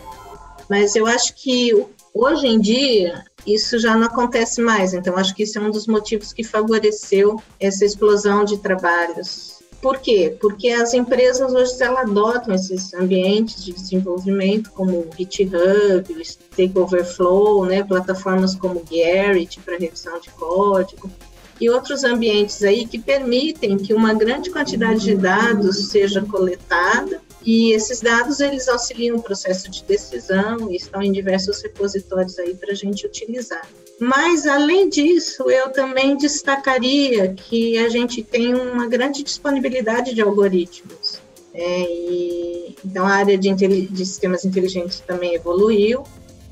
[0.68, 4.92] Mas eu acho que o Hoje em dia, isso já não acontece mais.
[4.94, 9.60] Então, acho que isso é um dos motivos que favoreceu essa explosão de trabalhos.
[9.80, 10.36] Por quê?
[10.40, 16.78] Porque as empresas hoje elas adotam esses ambientes de desenvolvimento, como o GitHub, o Stack
[16.78, 21.10] Overflow, né, plataformas como Gerrit para revisão de código,
[21.58, 27.72] e outros ambientes aí que permitem que uma grande quantidade de dados seja coletada e
[27.72, 32.72] esses dados eles auxiliam o processo de decisão e estão em diversos repositórios aí para
[32.72, 33.66] a gente utilizar.
[33.98, 41.20] Mas além disso, eu também destacaria que a gente tem uma grande disponibilidade de algoritmos.
[41.52, 46.04] É, e, então a área de, de sistemas inteligentes também evoluiu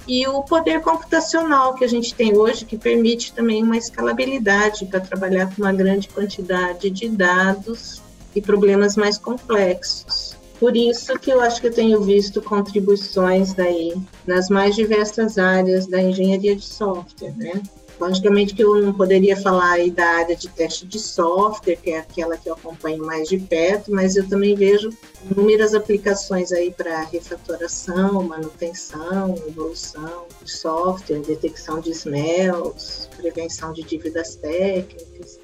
[0.08, 5.00] e o poder computacional que a gente tem hoje, que permite também uma escalabilidade para
[5.00, 8.00] trabalhar com uma grande quantidade de dados
[8.34, 10.27] e problemas mais complexos.
[10.58, 13.94] Por isso que eu acho que eu tenho visto contribuições daí
[14.26, 17.62] nas mais diversas áreas da engenharia de software, né?
[18.00, 21.98] Logicamente que eu não poderia falar aí da área de teste de software, que é
[21.98, 24.90] aquela que eu acompanho mais de perto, mas eu também vejo
[25.28, 34.36] inúmeras aplicações aí para refatoração, manutenção, evolução de software, detecção de smells, prevenção de dívidas
[34.36, 35.40] técnicas,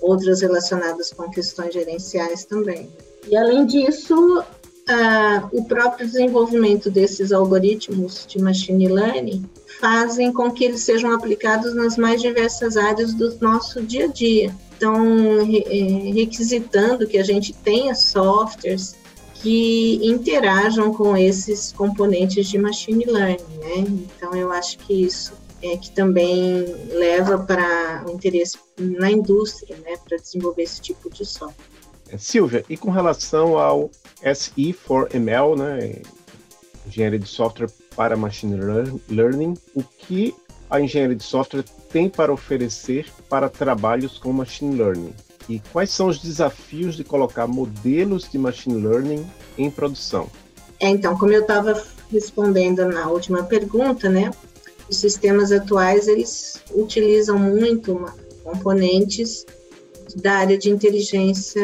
[0.00, 2.90] outras relacionadas com questões gerenciais também.
[3.28, 4.42] E além disso,
[5.52, 9.44] o próprio desenvolvimento desses algoritmos de machine learning
[9.80, 14.54] fazem com que eles sejam aplicados nas mais diversas áreas do nosso dia a dia.
[14.76, 14.96] Então,
[15.40, 18.96] é, requisitando que a gente tenha softwares
[19.34, 24.06] que interajam com esses componentes de machine learning, né?
[24.16, 29.96] Então, eu acho que isso é que também leva para o interesse na indústria, né,
[30.08, 31.69] para desenvolver esse tipo de software.
[32.18, 33.90] Silvia, e com relação ao
[34.22, 36.02] SE4ML, né,
[36.86, 38.58] engenharia de software para machine
[39.08, 40.34] learning, o que
[40.68, 45.12] a engenharia de software tem para oferecer para trabalhos com machine learning?
[45.48, 49.26] E quais são os desafios de colocar modelos de machine learning
[49.58, 50.28] em produção?
[50.78, 54.30] É, então, como eu estava respondendo na última pergunta, né,
[54.88, 58.04] os sistemas atuais eles utilizam muito
[58.42, 59.44] componentes
[60.14, 61.62] da área de inteligência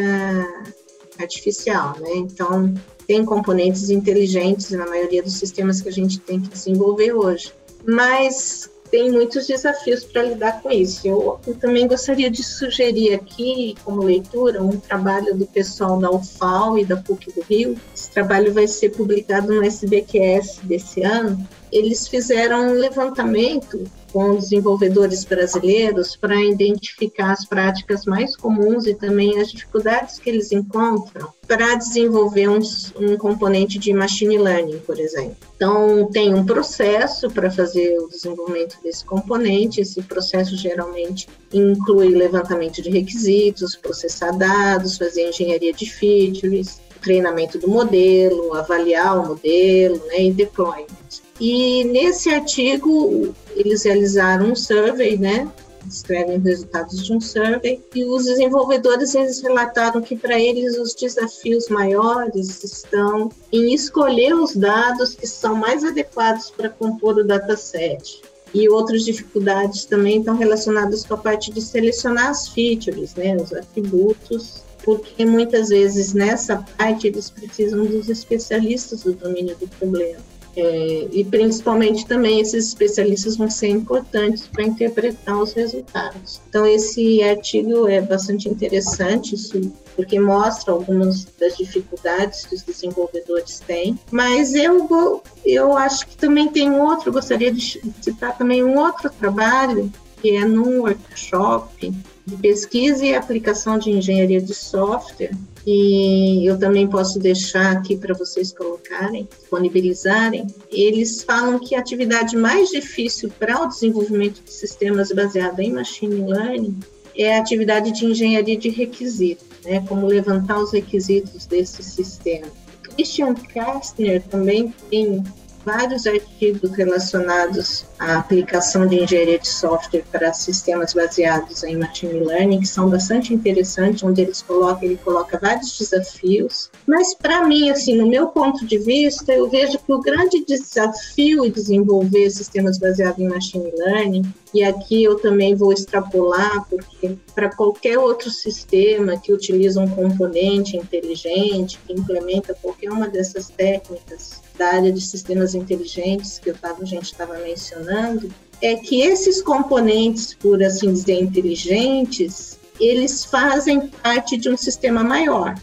[1.18, 2.10] artificial, né?
[2.16, 2.74] Então,
[3.06, 7.52] tem componentes inteligentes na maioria dos sistemas que a gente tem que desenvolver hoje.
[7.84, 11.06] Mas tem muitos desafios para lidar com isso.
[11.06, 16.78] Eu, eu, também gostaria de sugerir aqui, como leitura, um trabalho do pessoal da UFAL
[16.78, 17.76] e da PUC do Rio.
[17.94, 21.46] Esse trabalho vai ser publicado no SBQS desse ano.
[21.70, 23.84] Eles fizeram um levantamento
[24.16, 30.52] com desenvolvedores brasileiros para identificar as práticas mais comuns e também as dificuldades que eles
[30.52, 32.58] encontram para desenvolver um,
[32.98, 35.36] um componente de machine learning, por exemplo.
[35.54, 39.82] Então, tem um processo para fazer o desenvolvimento desse componente.
[39.82, 47.68] Esse processo geralmente inclui levantamento de requisitos, processar dados, fazer engenharia de features, treinamento do
[47.68, 51.25] modelo, avaliar o modelo né, e deployment.
[51.40, 55.50] E nesse artigo, eles realizaram um survey, né?
[55.86, 61.68] Escrevem resultados de um survey, e os desenvolvedores eles relataram que para eles os desafios
[61.68, 68.22] maiores estão em escolher os dados que são mais adequados para compor o dataset.
[68.52, 73.52] E outras dificuldades também estão relacionadas com a parte de selecionar as features, né, os
[73.52, 80.22] atributos, porque muitas vezes nessa parte eles precisam dos especialistas do domínio do problema.
[80.56, 86.40] É, e principalmente também esses especialistas vão ser importantes para interpretar os resultados.
[86.48, 89.60] Então esse artigo é bastante interessante, isso,
[89.94, 93.98] porque mostra algumas das dificuldades que os desenvolvedores têm.
[94.10, 99.92] Mas eu eu acho que também tem outro, gostaria de citar também um outro trabalho
[100.22, 101.92] que é num workshop
[102.26, 105.30] de pesquisa e aplicação de engenharia de software
[105.66, 110.46] e eu também posso deixar aqui para vocês colocarem, disponibilizarem.
[110.70, 116.24] Eles falam que a atividade mais difícil para o desenvolvimento de sistemas baseado em machine
[116.24, 116.78] learning
[117.16, 122.46] é a atividade de engenharia de requisitos, né, como levantar os requisitos desse sistema.
[122.82, 125.24] Christian Kastner também tem
[125.66, 132.60] vários artigos relacionados à aplicação de engenharia de software para sistemas baseados em machine learning,
[132.60, 136.70] que são bastante interessantes, onde eles colocam, ele coloca vários desafios.
[136.86, 141.44] Mas para mim, assim, no meu ponto de vista, eu vejo que o grande desafio
[141.44, 144.22] em desenvolver sistemas baseados em machine learning,
[144.54, 150.76] e aqui eu também vou extrapolar, porque para qualquer outro sistema que utiliza um componente
[150.76, 157.04] inteligente, que implementa qualquer uma dessas técnicas, da área de sistemas inteligentes que a gente
[157.04, 158.32] estava mencionando,
[158.62, 165.54] é que esses componentes, por assim dizer, inteligentes, eles fazem parte de um sistema maior,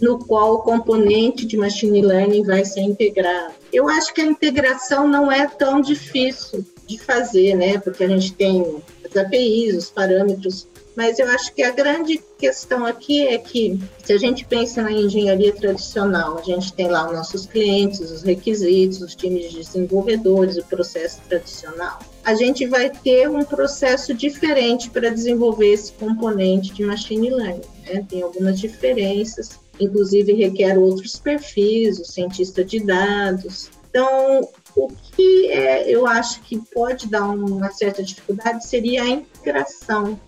[0.00, 3.54] no qual o componente de machine learning vai ser integrado.
[3.72, 7.78] Eu acho que a integração não é tão difícil de fazer, né?
[7.78, 10.66] Porque a gente tem as APIs, os parâmetros
[11.00, 14.92] mas eu acho que a grande questão aqui é que, se a gente pensa na
[14.92, 20.58] engenharia tradicional, a gente tem lá os nossos clientes, os requisitos, os times de desenvolvedores,
[20.58, 22.00] o processo tradicional.
[22.22, 27.62] A gente vai ter um processo diferente para desenvolver esse componente de machine learning.
[27.86, 28.04] Né?
[28.06, 33.70] Tem algumas diferenças, inclusive requer outros perfis, o cientista de dados.
[33.88, 34.46] Então,
[34.76, 40.20] o que é, eu acho que pode dar uma certa dificuldade seria a integração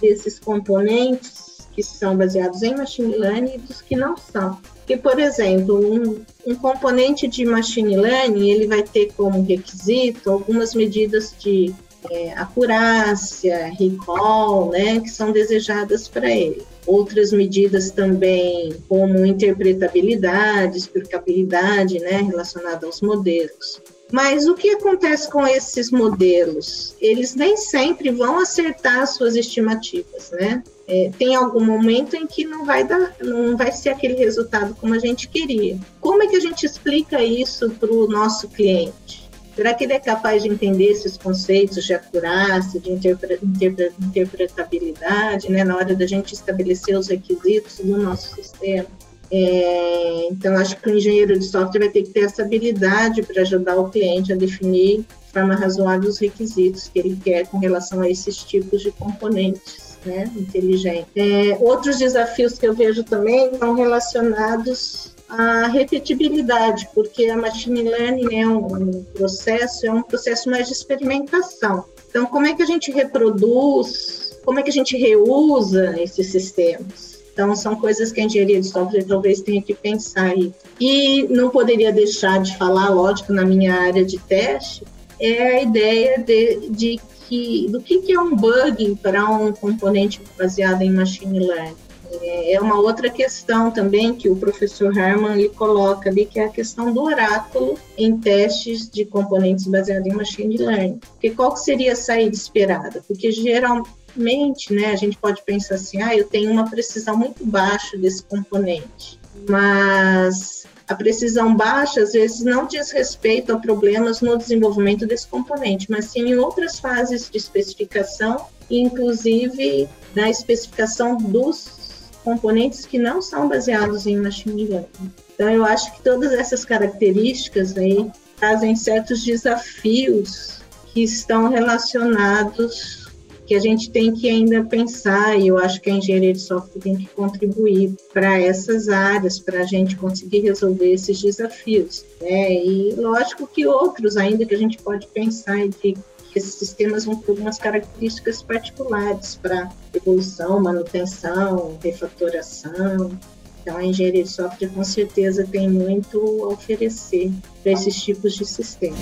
[0.00, 4.58] desses componentes que são baseados em machine learning e dos que não são.
[4.74, 10.74] Porque, por exemplo, um, um componente de machine learning ele vai ter como requisito algumas
[10.74, 11.72] medidas de
[12.10, 16.62] é, acurácia, recall, né, que são desejadas para ele.
[16.86, 23.80] Outras medidas também, como interpretabilidade, explicabilidade, né, relacionada aos modelos.
[24.12, 26.96] Mas o que acontece com esses modelos?
[27.00, 30.62] Eles nem sempre vão acertar suas estimativas, né?
[30.86, 34.94] É, tem algum momento em que não vai dar, não vai ser aquele resultado como
[34.94, 35.78] a gente queria.
[36.00, 39.30] Como é que a gente explica isso para o nosso cliente?
[39.54, 45.50] Será que ele é capaz de entender esses conceitos de acurácia, de interpre interpre interpretabilidade,
[45.50, 48.86] né, na hora da gente estabelecer os requisitos do nosso sistema?
[49.32, 53.42] É, então, acho que o engenheiro de software vai ter que ter essa habilidade para
[53.42, 58.00] ajudar o cliente a definir de forma razoável os requisitos que ele quer com relação
[58.00, 61.06] a esses tipos de componentes né, inteligentes.
[61.14, 68.34] É, outros desafios que eu vejo também estão relacionados à repetibilidade, porque a machine learning
[68.36, 71.84] é um, um processo, é um processo mais de experimentação.
[72.08, 77.09] Então, como é que a gente reproduz, como é que a gente reusa esses sistemas?
[77.40, 80.52] Então, são coisas que a engenharia de software talvez tenha que pensar aí.
[80.78, 84.84] E não poderia deixar de falar, lógico, na minha área de teste,
[85.18, 90.20] é a ideia de, de que, do que, que é um bug para um componente
[90.36, 91.76] baseado em machine learning.
[92.22, 96.48] É uma outra questão também que o professor Herman lhe coloca ali, que é a
[96.48, 100.98] questão do oráculo em testes de componentes baseados em machine learning.
[101.12, 103.02] Porque qual seria a saída esperada?
[103.06, 103.84] Porque geral,
[104.16, 108.22] mente, né, a gente pode pensar assim, ah, eu tenho uma precisão muito baixa desse
[108.22, 115.26] componente, mas a precisão baixa às vezes não diz respeito a problemas no desenvolvimento desse
[115.28, 123.22] componente, mas sim em outras fases de especificação, inclusive na especificação dos componentes que não
[123.22, 125.12] são baseados em machine learning.
[125.34, 130.60] Então eu acho que todas essas características aí trazem certos desafios
[130.92, 133.09] que estão relacionados
[133.50, 136.80] que a gente tem que ainda pensar, e eu acho que a engenharia de software
[136.80, 142.04] tem que contribuir para essas áreas, para a gente conseguir resolver esses desafios.
[142.20, 142.64] Né?
[142.64, 145.96] E lógico que outros ainda que a gente pode pensar e que
[146.32, 153.18] esses sistemas vão ter algumas características particulares para evolução, manutenção, refatoração.
[153.62, 157.32] Então, a engenharia de software com certeza tem muito a oferecer
[157.64, 159.00] para esses tipos de sistemas.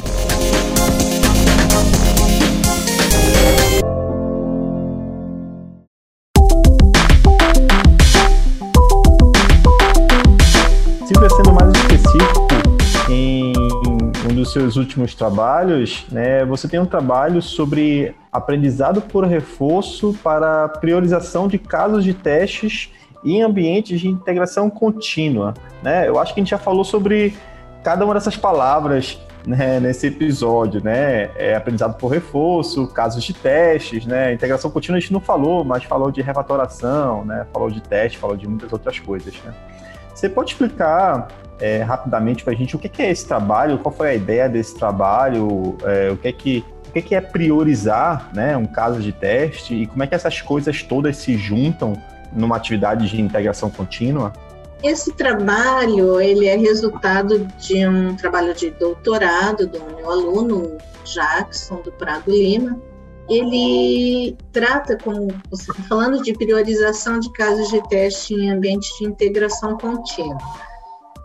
[11.09, 12.49] Sendo mais específico,
[13.09, 13.53] em
[14.31, 20.69] um dos seus últimos trabalhos, né, você tem um trabalho sobre aprendizado por reforço para
[20.69, 22.93] priorização de casos de testes
[23.25, 25.55] em ambientes de integração contínua.
[25.83, 26.07] Né?
[26.07, 27.35] Eu acho que a gente já falou sobre
[27.83, 31.31] cada uma dessas palavras né, nesse episódio, né?
[31.37, 34.35] É aprendizado por reforço, casos de testes, né?
[34.35, 37.47] Integração contínua a gente não falou, mas falou de refatoração, né?
[37.51, 39.55] Falou de teste, falou de muitas outras coisas, né?
[40.19, 41.29] Você pode explicar
[41.61, 44.49] é, rapidamente para a gente o que, que, é esse trabalho, qual foi a ideia
[44.49, 48.99] desse trabalho, é, o, que é que, o que que é priorizar né, um caso
[48.99, 51.93] de teste e como é que essas coisas todas se juntam
[52.33, 54.33] numa atividade de integração contínua?
[54.83, 61.93] Esse trabalho ele é resultado de um trabalho de doutorado do meu aluno Jackson do
[61.93, 62.77] Prado Lima.
[63.29, 69.07] Ele trata, como você está falando, de priorização de casos de teste em ambiente de
[69.07, 70.39] integração contínua.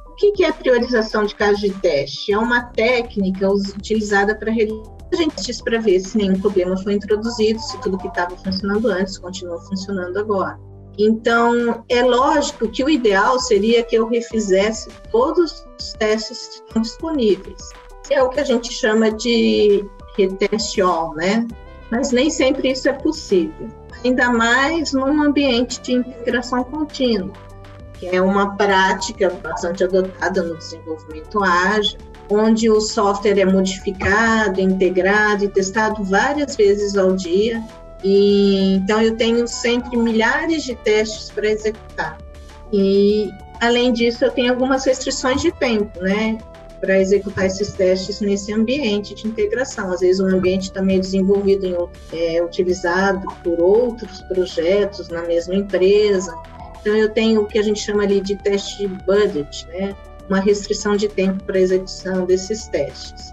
[0.07, 2.31] O que é priorização de casos de teste?
[2.33, 7.59] É uma técnica utilizada para a gente diz para ver se nenhum problema foi introduzido,
[7.59, 10.59] se tudo que estava funcionando antes continua funcionando agora.
[10.97, 16.81] Então, é lógico que o ideal seria que eu refizesse todos os testes que estão
[16.81, 17.69] disponíveis.
[18.09, 19.85] É o que a gente chama de
[20.17, 21.47] reteste all, né?
[21.93, 23.67] Mas nem sempre isso é possível,
[24.03, 27.31] ainda mais num ambiente de integração contínua,
[27.93, 31.99] que é uma prática bastante adotada no desenvolvimento ágil,
[32.31, 37.63] onde o software é modificado, integrado e testado várias vezes ao dia.
[38.03, 42.17] E, então, eu tenho sempre milhares de testes para executar.
[42.71, 43.29] E,
[43.61, 46.39] além disso, eu tenho algumas restrições de tempo, né?
[46.83, 49.89] Para executar esses testes nesse ambiente de integração.
[49.89, 51.75] Às vezes, o ambiente está meio desenvolvido, em,
[52.11, 56.35] é, utilizado por outros projetos na mesma empresa.
[56.81, 59.95] Então, eu tenho o que a gente chama ali de teste budget, né?
[60.27, 63.31] uma restrição de tempo para execução desses testes.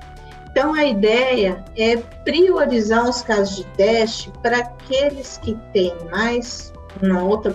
[0.50, 6.72] Então, a ideia é priorizar os casos de teste para aqueles que têm mais
[7.02, 7.54] uma outra,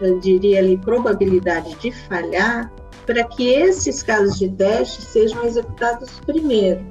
[0.00, 2.70] eu diria ali, probabilidade de falhar,
[3.08, 6.84] para que esses casos de teste sejam executados primeiro.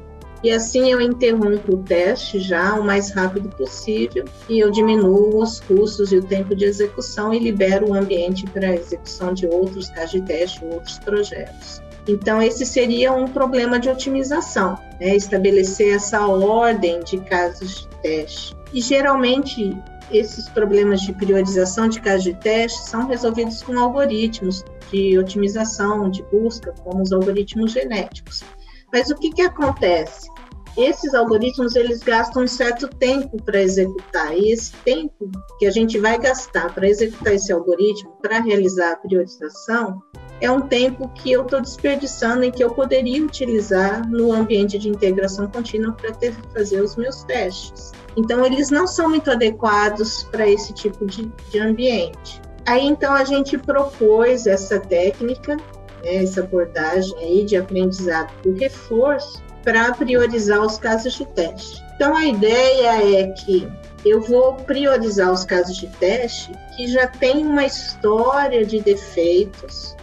[0.43, 5.59] E assim eu interrompo o teste já o mais rápido possível e eu diminuo os
[5.59, 9.89] custos e o tempo de execução e libero o ambiente para a execução de outros
[9.89, 11.83] casos de teste, outros projetos.
[12.07, 15.15] Então, esse seria um problema de otimização, né?
[15.15, 18.55] estabelecer essa ordem de casos de teste.
[18.73, 19.77] E geralmente,
[20.11, 26.23] esses problemas de priorização de casos de teste são resolvidos com algoritmos de otimização, de
[26.23, 28.43] busca, como os algoritmos genéticos.
[28.91, 30.29] Mas o que, que acontece?
[30.77, 35.97] Esses algoritmos eles gastam um certo tempo para executar e esse tempo que a gente
[35.97, 40.01] vai gastar para executar esse algoritmo, para realizar a priorização,
[40.39, 44.87] é um tempo que eu estou desperdiçando e que eu poderia utilizar no ambiente de
[44.87, 46.13] integração contínua para
[46.53, 47.91] fazer os meus testes.
[48.17, 52.41] Então, eles não são muito adequados para esse tipo de, de ambiente.
[52.65, 55.55] Aí, então, a gente propôs essa técnica
[56.03, 61.83] né, essa abordagem aí de aprendizado por reforço para priorizar os casos de teste.
[61.95, 63.67] Então, a ideia é que
[64.05, 69.95] eu vou priorizar os casos de teste que já têm uma história de defeitos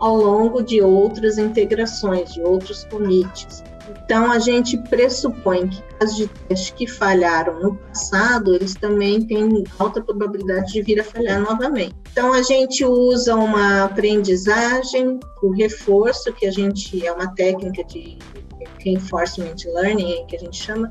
[0.00, 3.62] ao longo de outras integrações, de outros commits.
[4.04, 9.64] Então, a gente pressupõe que casos de teste que falharam no passado, eles também têm
[9.78, 11.94] alta probabilidade de vir a falhar novamente.
[12.12, 18.18] Então, a gente usa uma aprendizagem, o reforço, que a gente é uma técnica de
[18.78, 20.88] reinforcement learning, que a gente chama,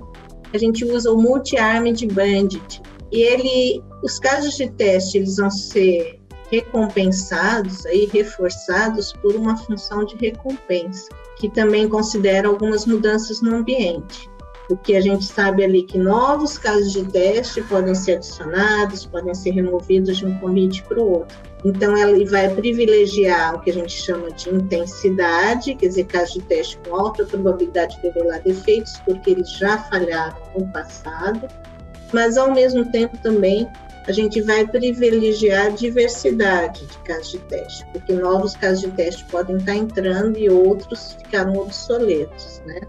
[0.54, 2.82] a gente usa o multi-armed bandit.
[3.12, 6.20] E ele, os casos de teste, eles vão ser
[6.52, 11.08] recompensados, aí, reforçados por uma função de recompensa
[11.44, 14.32] que também considera algumas mudanças no ambiente.
[14.70, 19.52] Porque a gente sabe ali que novos casos de teste podem ser adicionados, podem ser
[19.52, 21.38] removidos de um commit para o outro.
[21.66, 26.44] Então, ele vai privilegiar o que a gente chama de intensidade, quer dizer, casos de
[26.44, 31.46] teste com alta probabilidade de revelar defeitos, porque eles já falharam no passado,
[32.14, 33.68] mas, ao mesmo tempo, também
[34.08, 39.24] a gente vai privilegiar a diversidade de casos de teste, porque novos casos de teste
[39.26, 42.82] podem estar entrando e outros ficaram obsoletos, né?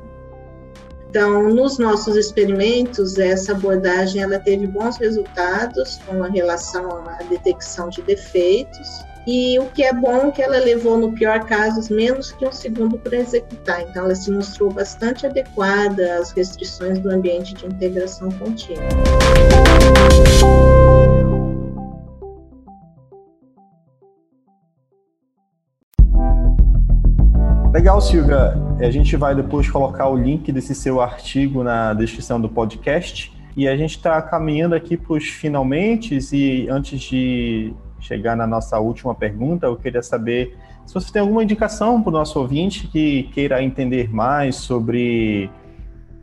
[1.09, 8.03] Então, nos nossos experimentos, essa abordagem ela teve bons resultados com relação à detecção de
[8.03, 12.47] defeitos, e o que é bom é que ela levou, no pior caso, menos que
[12.47, 13.83] um segundo para executar.
[13.83, 18.85] Então, ela se mostrou bastante adequada às restrições do ambiente de integração contínua.
[27.75, 28.55] Legal, Silvia.
[28.79, 33.33] A gente vai depois colocar o link desse seu artigo na descrição do podcast.
[33.57, 36.17] E a gente está caminhando aqui para os finalmente.
[36.33, 40.57] E antes de chegar na nossa última pergunta, eu queria saber
[40.87, 45.51] se você tem alguma indicação para o nosso ouvinte que queira entender mais sobre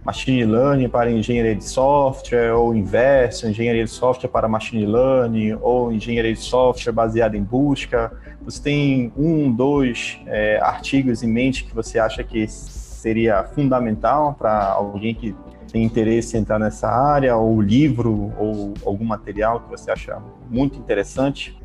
[0.05, 5.91] machine learning para engenharia de software, ou inverso, engenharia de software para machine learning, ou
[5.91, 8.09] engenharia de software baseada em busca.
[8.43, 14.71] Você tem um, dois é, artigos em mente que você acha que seria fundamental para
[14.71, 15.35] alguém que
[15.71, 20.77] tem interesse em entrar nessa área, ou livro, ou algum material que você acha muito
[20.77, 21.57] interessante?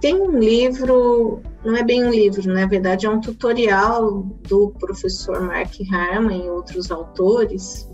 [0.00, 5.40] Tem um livro, não é bem um livro, na verdade é um tutorial do professor
[5.40, 7.88] Mark Harman e outros autores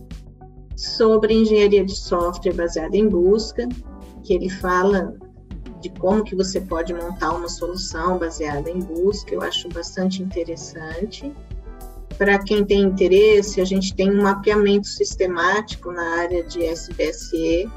[0.75, 3.69] sobre engenharia de software baseada em busca,
[4.25, 5.15] que ele fala
[5.87, 11.33] de como que você pode montar uma solução baseada em busca, eu acho bastante interessante.
[12.19, 17.71] Para quem tem interesse, a gente tem um mapeamento sistemático na área de SBSE,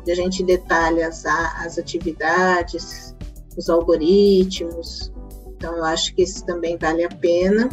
[0.00, 3.14] onde a gente detalha as, as atividades,
[3.56, 5.12] os algoritmos.
[5.48, 7.68] Então, eu acho que esse também vale a pena,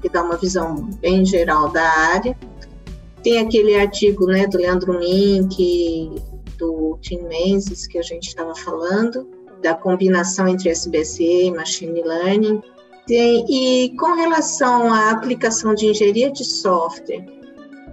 [0.00, 2.36] que dá uma visão bem geral da área.
[3.24, 6.12] Tem aquele artigo né, do Leandro Mink,
[6.62, 9.28] do Tim Menzies, que a gente estava falando,
[9.60, 12.62] da combinação entre SBSE e Machine Learning.
[13.06, 17.26] Tem, e com relação à aplicação de engenharia de software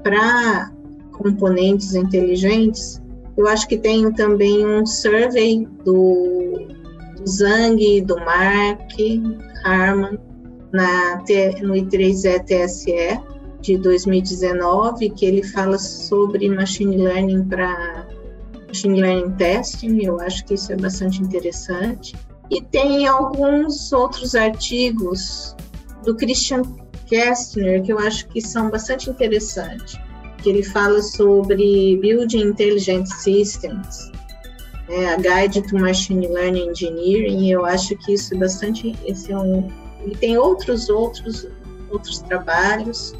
[0.03, 0.71] para
[1.13, 3.01] componentes inteligentes,
[3.35, 6.67] eu acho que tem também um survey do,
[7.17, 8.91] do Zhang, do Mark
[9.65, 10.19] Harman,
[10.71, 11.17] na,
[11.61, 13.19] no I3E-TSE
[13.61, 18.07] de 2019, que ele fala sobre machine learning para
[18.69, 22.15] machine learning testing, eu acho que isso é bastante interessante.
[22.49, 25.55] E tem alguns outros artigos
[26.03, 26.61] do Christian
[27.07, 29.99] Kestner que eu acho que são bastante interessantes,
[30.41, 34.11] que ele fala sobre Building Intelligent Systems,
[34.87, 39.37] é, a Guide to Machine Learning Engineering, eu acho que isso é bastante, esse é
[39.37, 39.67] um,
[40.05, 41.47] e tem outros, outros,
[41.91, 43.13] outros trabalhos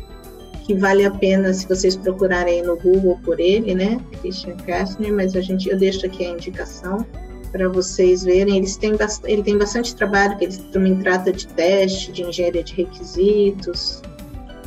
[0.69, 5.35] que vale a pena se vocês procurarem no Google por ele, né, Christian Kastner, mas
[5.35, 7.03] a gente, eu deixo aqui a indicação
[7.51, 8.57] para vocês verem.
[8.57, 8.91] Eles têm
[9.23, 14.03] ele tem bastante trabalho, que ele também trata de teste, de engenharia de requisitos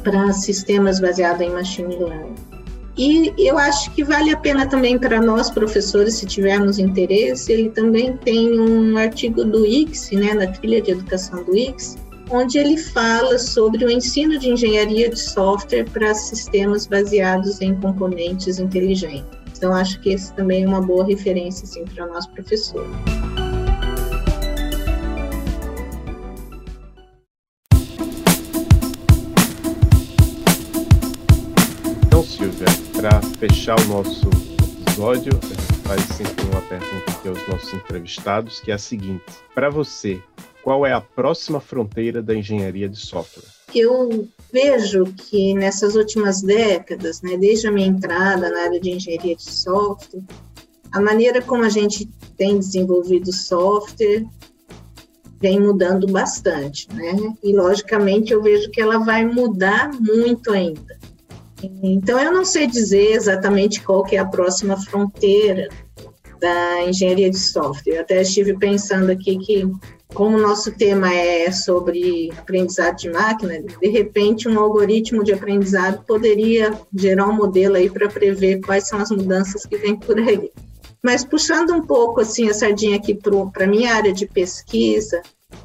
[0.03, 2.35] para sistemas baseados em machine learning.
[2.99, 7.71] E eu acho que vale a pena também para nós professores, se tivermos interesse, ele
[7.71, 11.97] também tem um artigo do ICSI, né, na trilha de educação do ICSI,
[12.33, 18.59] onde ele fala sobre o ensino de engenharia de software para sistemas baseados em componentes
[18.59, 19.29] inteligentes.
[19.55, 22.91] Então, acho que esse também é uma boa referência assim, para nós professores.
[32.07, 34.29] Então, Silvia, para fechar o nosso
[34.81, 35.33] episódio,
[35.85, 39.23] faz sempre uma pergunta aqui aos nossos entrevistados, que é a seguinte:
[39.55, 40.21] para você,
[40.63, 43.45] qual é a próxima fronteira da engenharia de software?
[43.75, 49.35] Eu vejo que nessas últimas décadas, né, desde a minha entrada na área de engenharia
[49.35, 50.23] de software,
[50.93, 52.07] a maneira como a gente
[52.37, 54.27] tem desenvolvido software
[55.41, 57.17] vem mudando bastante, né?
[57.43, 60.99] E logicamente eu vejo que ela vai mudar muito ainda.
[61.83, 65.69] Então eu não sei dizer exatamente qual que é a próxima fronteira
[66.39, 67.95] da engenharia de software.
[67.95, 69.69] Eu até estive pensando aqui que
[70.15, 76.05] como o nosso tema é sobre aprendizado de máquina, de repente um algoritmo de aprendizado
[76.07, 80.51] poderia gerar um modelo aí para prever quais são as mudanças que vêm por aí.
[81.03, 83.19] Mas puxando um pouco assim a sardinha aqui
[83.53, 85.21] para minha área de pesquisa,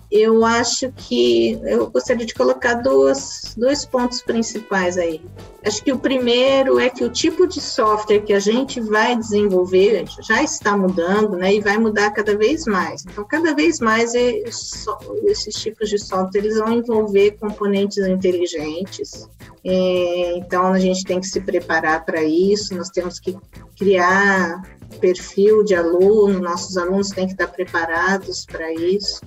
[0.09, 5.21] eu acho que eu gostaria de colocar dois, dois pontos principais aí.
[5.65, 10.05] Acho que o primeiro é que o tipo de software que a gente vai desenvolver
[10.21, 13.05] já está mudando, né, e vai mudar cada vez mais.
[13.05, 19.27] Então, cada vez mais esses tipos de software eles vão envolver componentes inteligentes.
[19.65, 22.73] É, então, a gente tem que se preparar para isso.
[22.73, 23.37] Nós temos que
[23.77, 24.61] criar
[25.01, 29.19] perfil de aluno, nossos alunos têm que estar preparados para isso.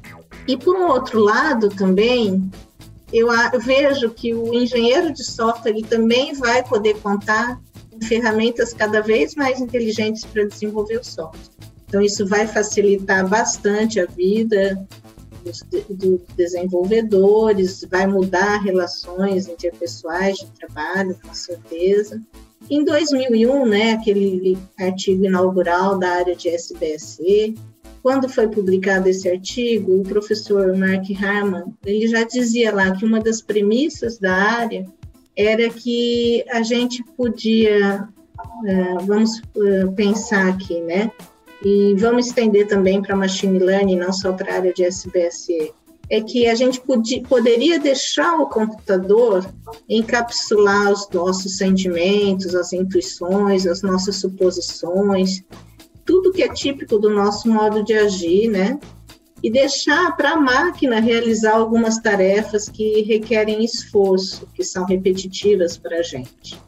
[0.46, 2.50] E por um outro lado também,
[3.12, 3.28] eu,
[3.60, 7.60] vejo que o engenheiro de software ele também vai poder contar
[7.90, 11.50] com ferramentas cada vez mais inteligentes para desenvolver o software.
[11.86, 14.80] Então isso vai facilitar bastante a vida
[15.44, 22.22] dos, dos desenvolvedores, vai mudar relações interpessoais de trabalho, com certeza.
[22.68, 27.56] Em 2001, né, aquele artigo inaugural da área de SBSE,
[28.02, 33.20] quando foi publicado esse artigo, o professor Mark Harman, ele já dizia lá que uma
[33.20, 34.86] das premissas da área
[35.36, 41.10] era que a gente podia, uh, vamos uh, pensar aqui, né?
[41.62, 45.72] E vamos estender também para machine learning, não só para a área de SBSE,
[46.10, 49.48] é que a gente podia, poderia deixar o computador
[49.88, 55.44] encapsular os nossos sentimentos, as intuições, as nossas suposições,
[56.10, 58.80] tudo que é típico do nosso modo de agir, né?
[59.40, 65.98] E deixar para a máquina realizar algumas tarefas que requerem esforço, que são repetitivas para
[65.98, 66.60] a gente.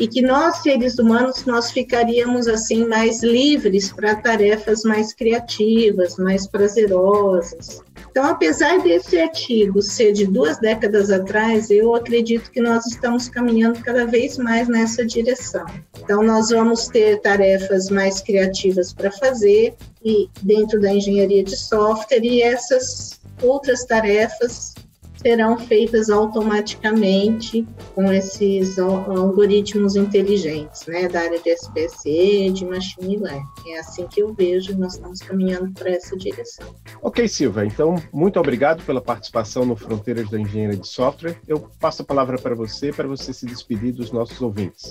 [0.00, 6.48] E que nós, seres humanos, nós ficaríamos assim mais livres para tarefas mais criativas, mais
[6.48, 7.80] prazerosas,
[8.14, 13.80] então, apesar desse artigo ser de duas décadas atrás, eu acredito que nós estamos caminhando
[13.80, 15.66] cada vez mais nessa direção.
[15.98, 22.24] Então, nós vamos ter tarefas mais criativas para fazer e dentro da engenharia de software
[22.24, 24.74] e essas outras tarefas
[25.24, 33.42] serão feitas automaticamente com esses algoritmos inteligentes, né, da área de SPSE, de Machine Learning.
[33.68, 36.74] É assim que eu vejo, nós estamos caminhando para essa direção.
[37.00, 41.40] Ok, Silva, então muito obrigado pela participação no Fronteiras da Engenharia de Software.
[41.48, 44.90] Eu passo a palavra para você, para você se despedir dos nossos ouvintes.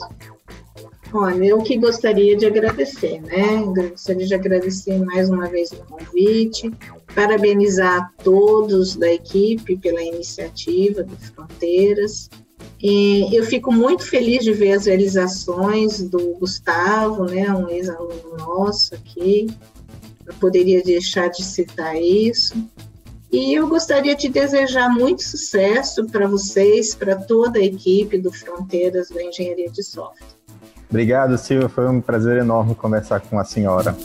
[1.15, 3.61] Olha, eu que gostaria de agradecer, né?
[3.91, 6.71] Gostaria de agradecer mais uma vez o convite,
[7.13, 12.31] parabenizar a todos da equipe pela iniciativa do Fronteiras.
[12.81, 18.95] E eu fico muito feliz de ver as realizações do Gustavo, né, um ex-aluno nosso
[18.95, 19.45] aqui.
[20.25, 22.55] Eu poderia deixar de citar isso.
[23.31, 29.09] E eu gostaria de desejar muito sucesso para vocês, para toda a equipe do Fronteiras
[29.09, 30.42] da Engenharia de Software.
[30.93, 31.67] Obrigado, Silvia.
[31.67, 33.95] Foi um prazer enorme conversar com a senhora.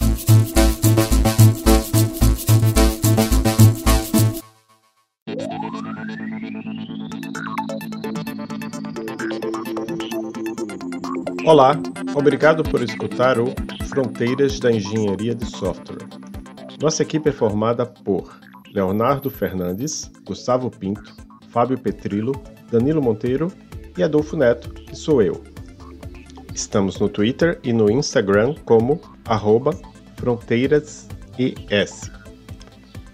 [11.45, 11.79] Olá,
[12.15, 13.53] obrigado por escutar o
[13.91, 16.09] Fronteiras da Engenharia de Software.
[16.81, 18.41] Nossa equipe é formada por
[18.73, 21.15] Leonardo Fernandes, Gustavo Pinto,
[21.51, 22.33] Fábio Petrilo,
[22.73, 23.53] Danilo Monteiro
[23.95, 25.58] e Adolfo Neto, que sou eu.
[26.59, 29.01] Estamos no Twitter e no Instagram como
[30.17, 31.07] fronteirasesw.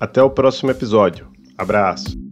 [0.01, 1.29] Até o próximo episódio.
[1.57, 2.30] Abraço!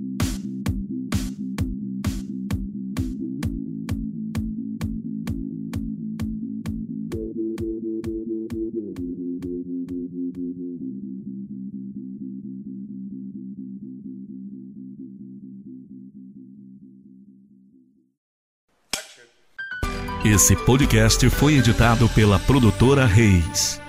[20.30, 23.80] Esse podcast foi editado pela produtora Reis.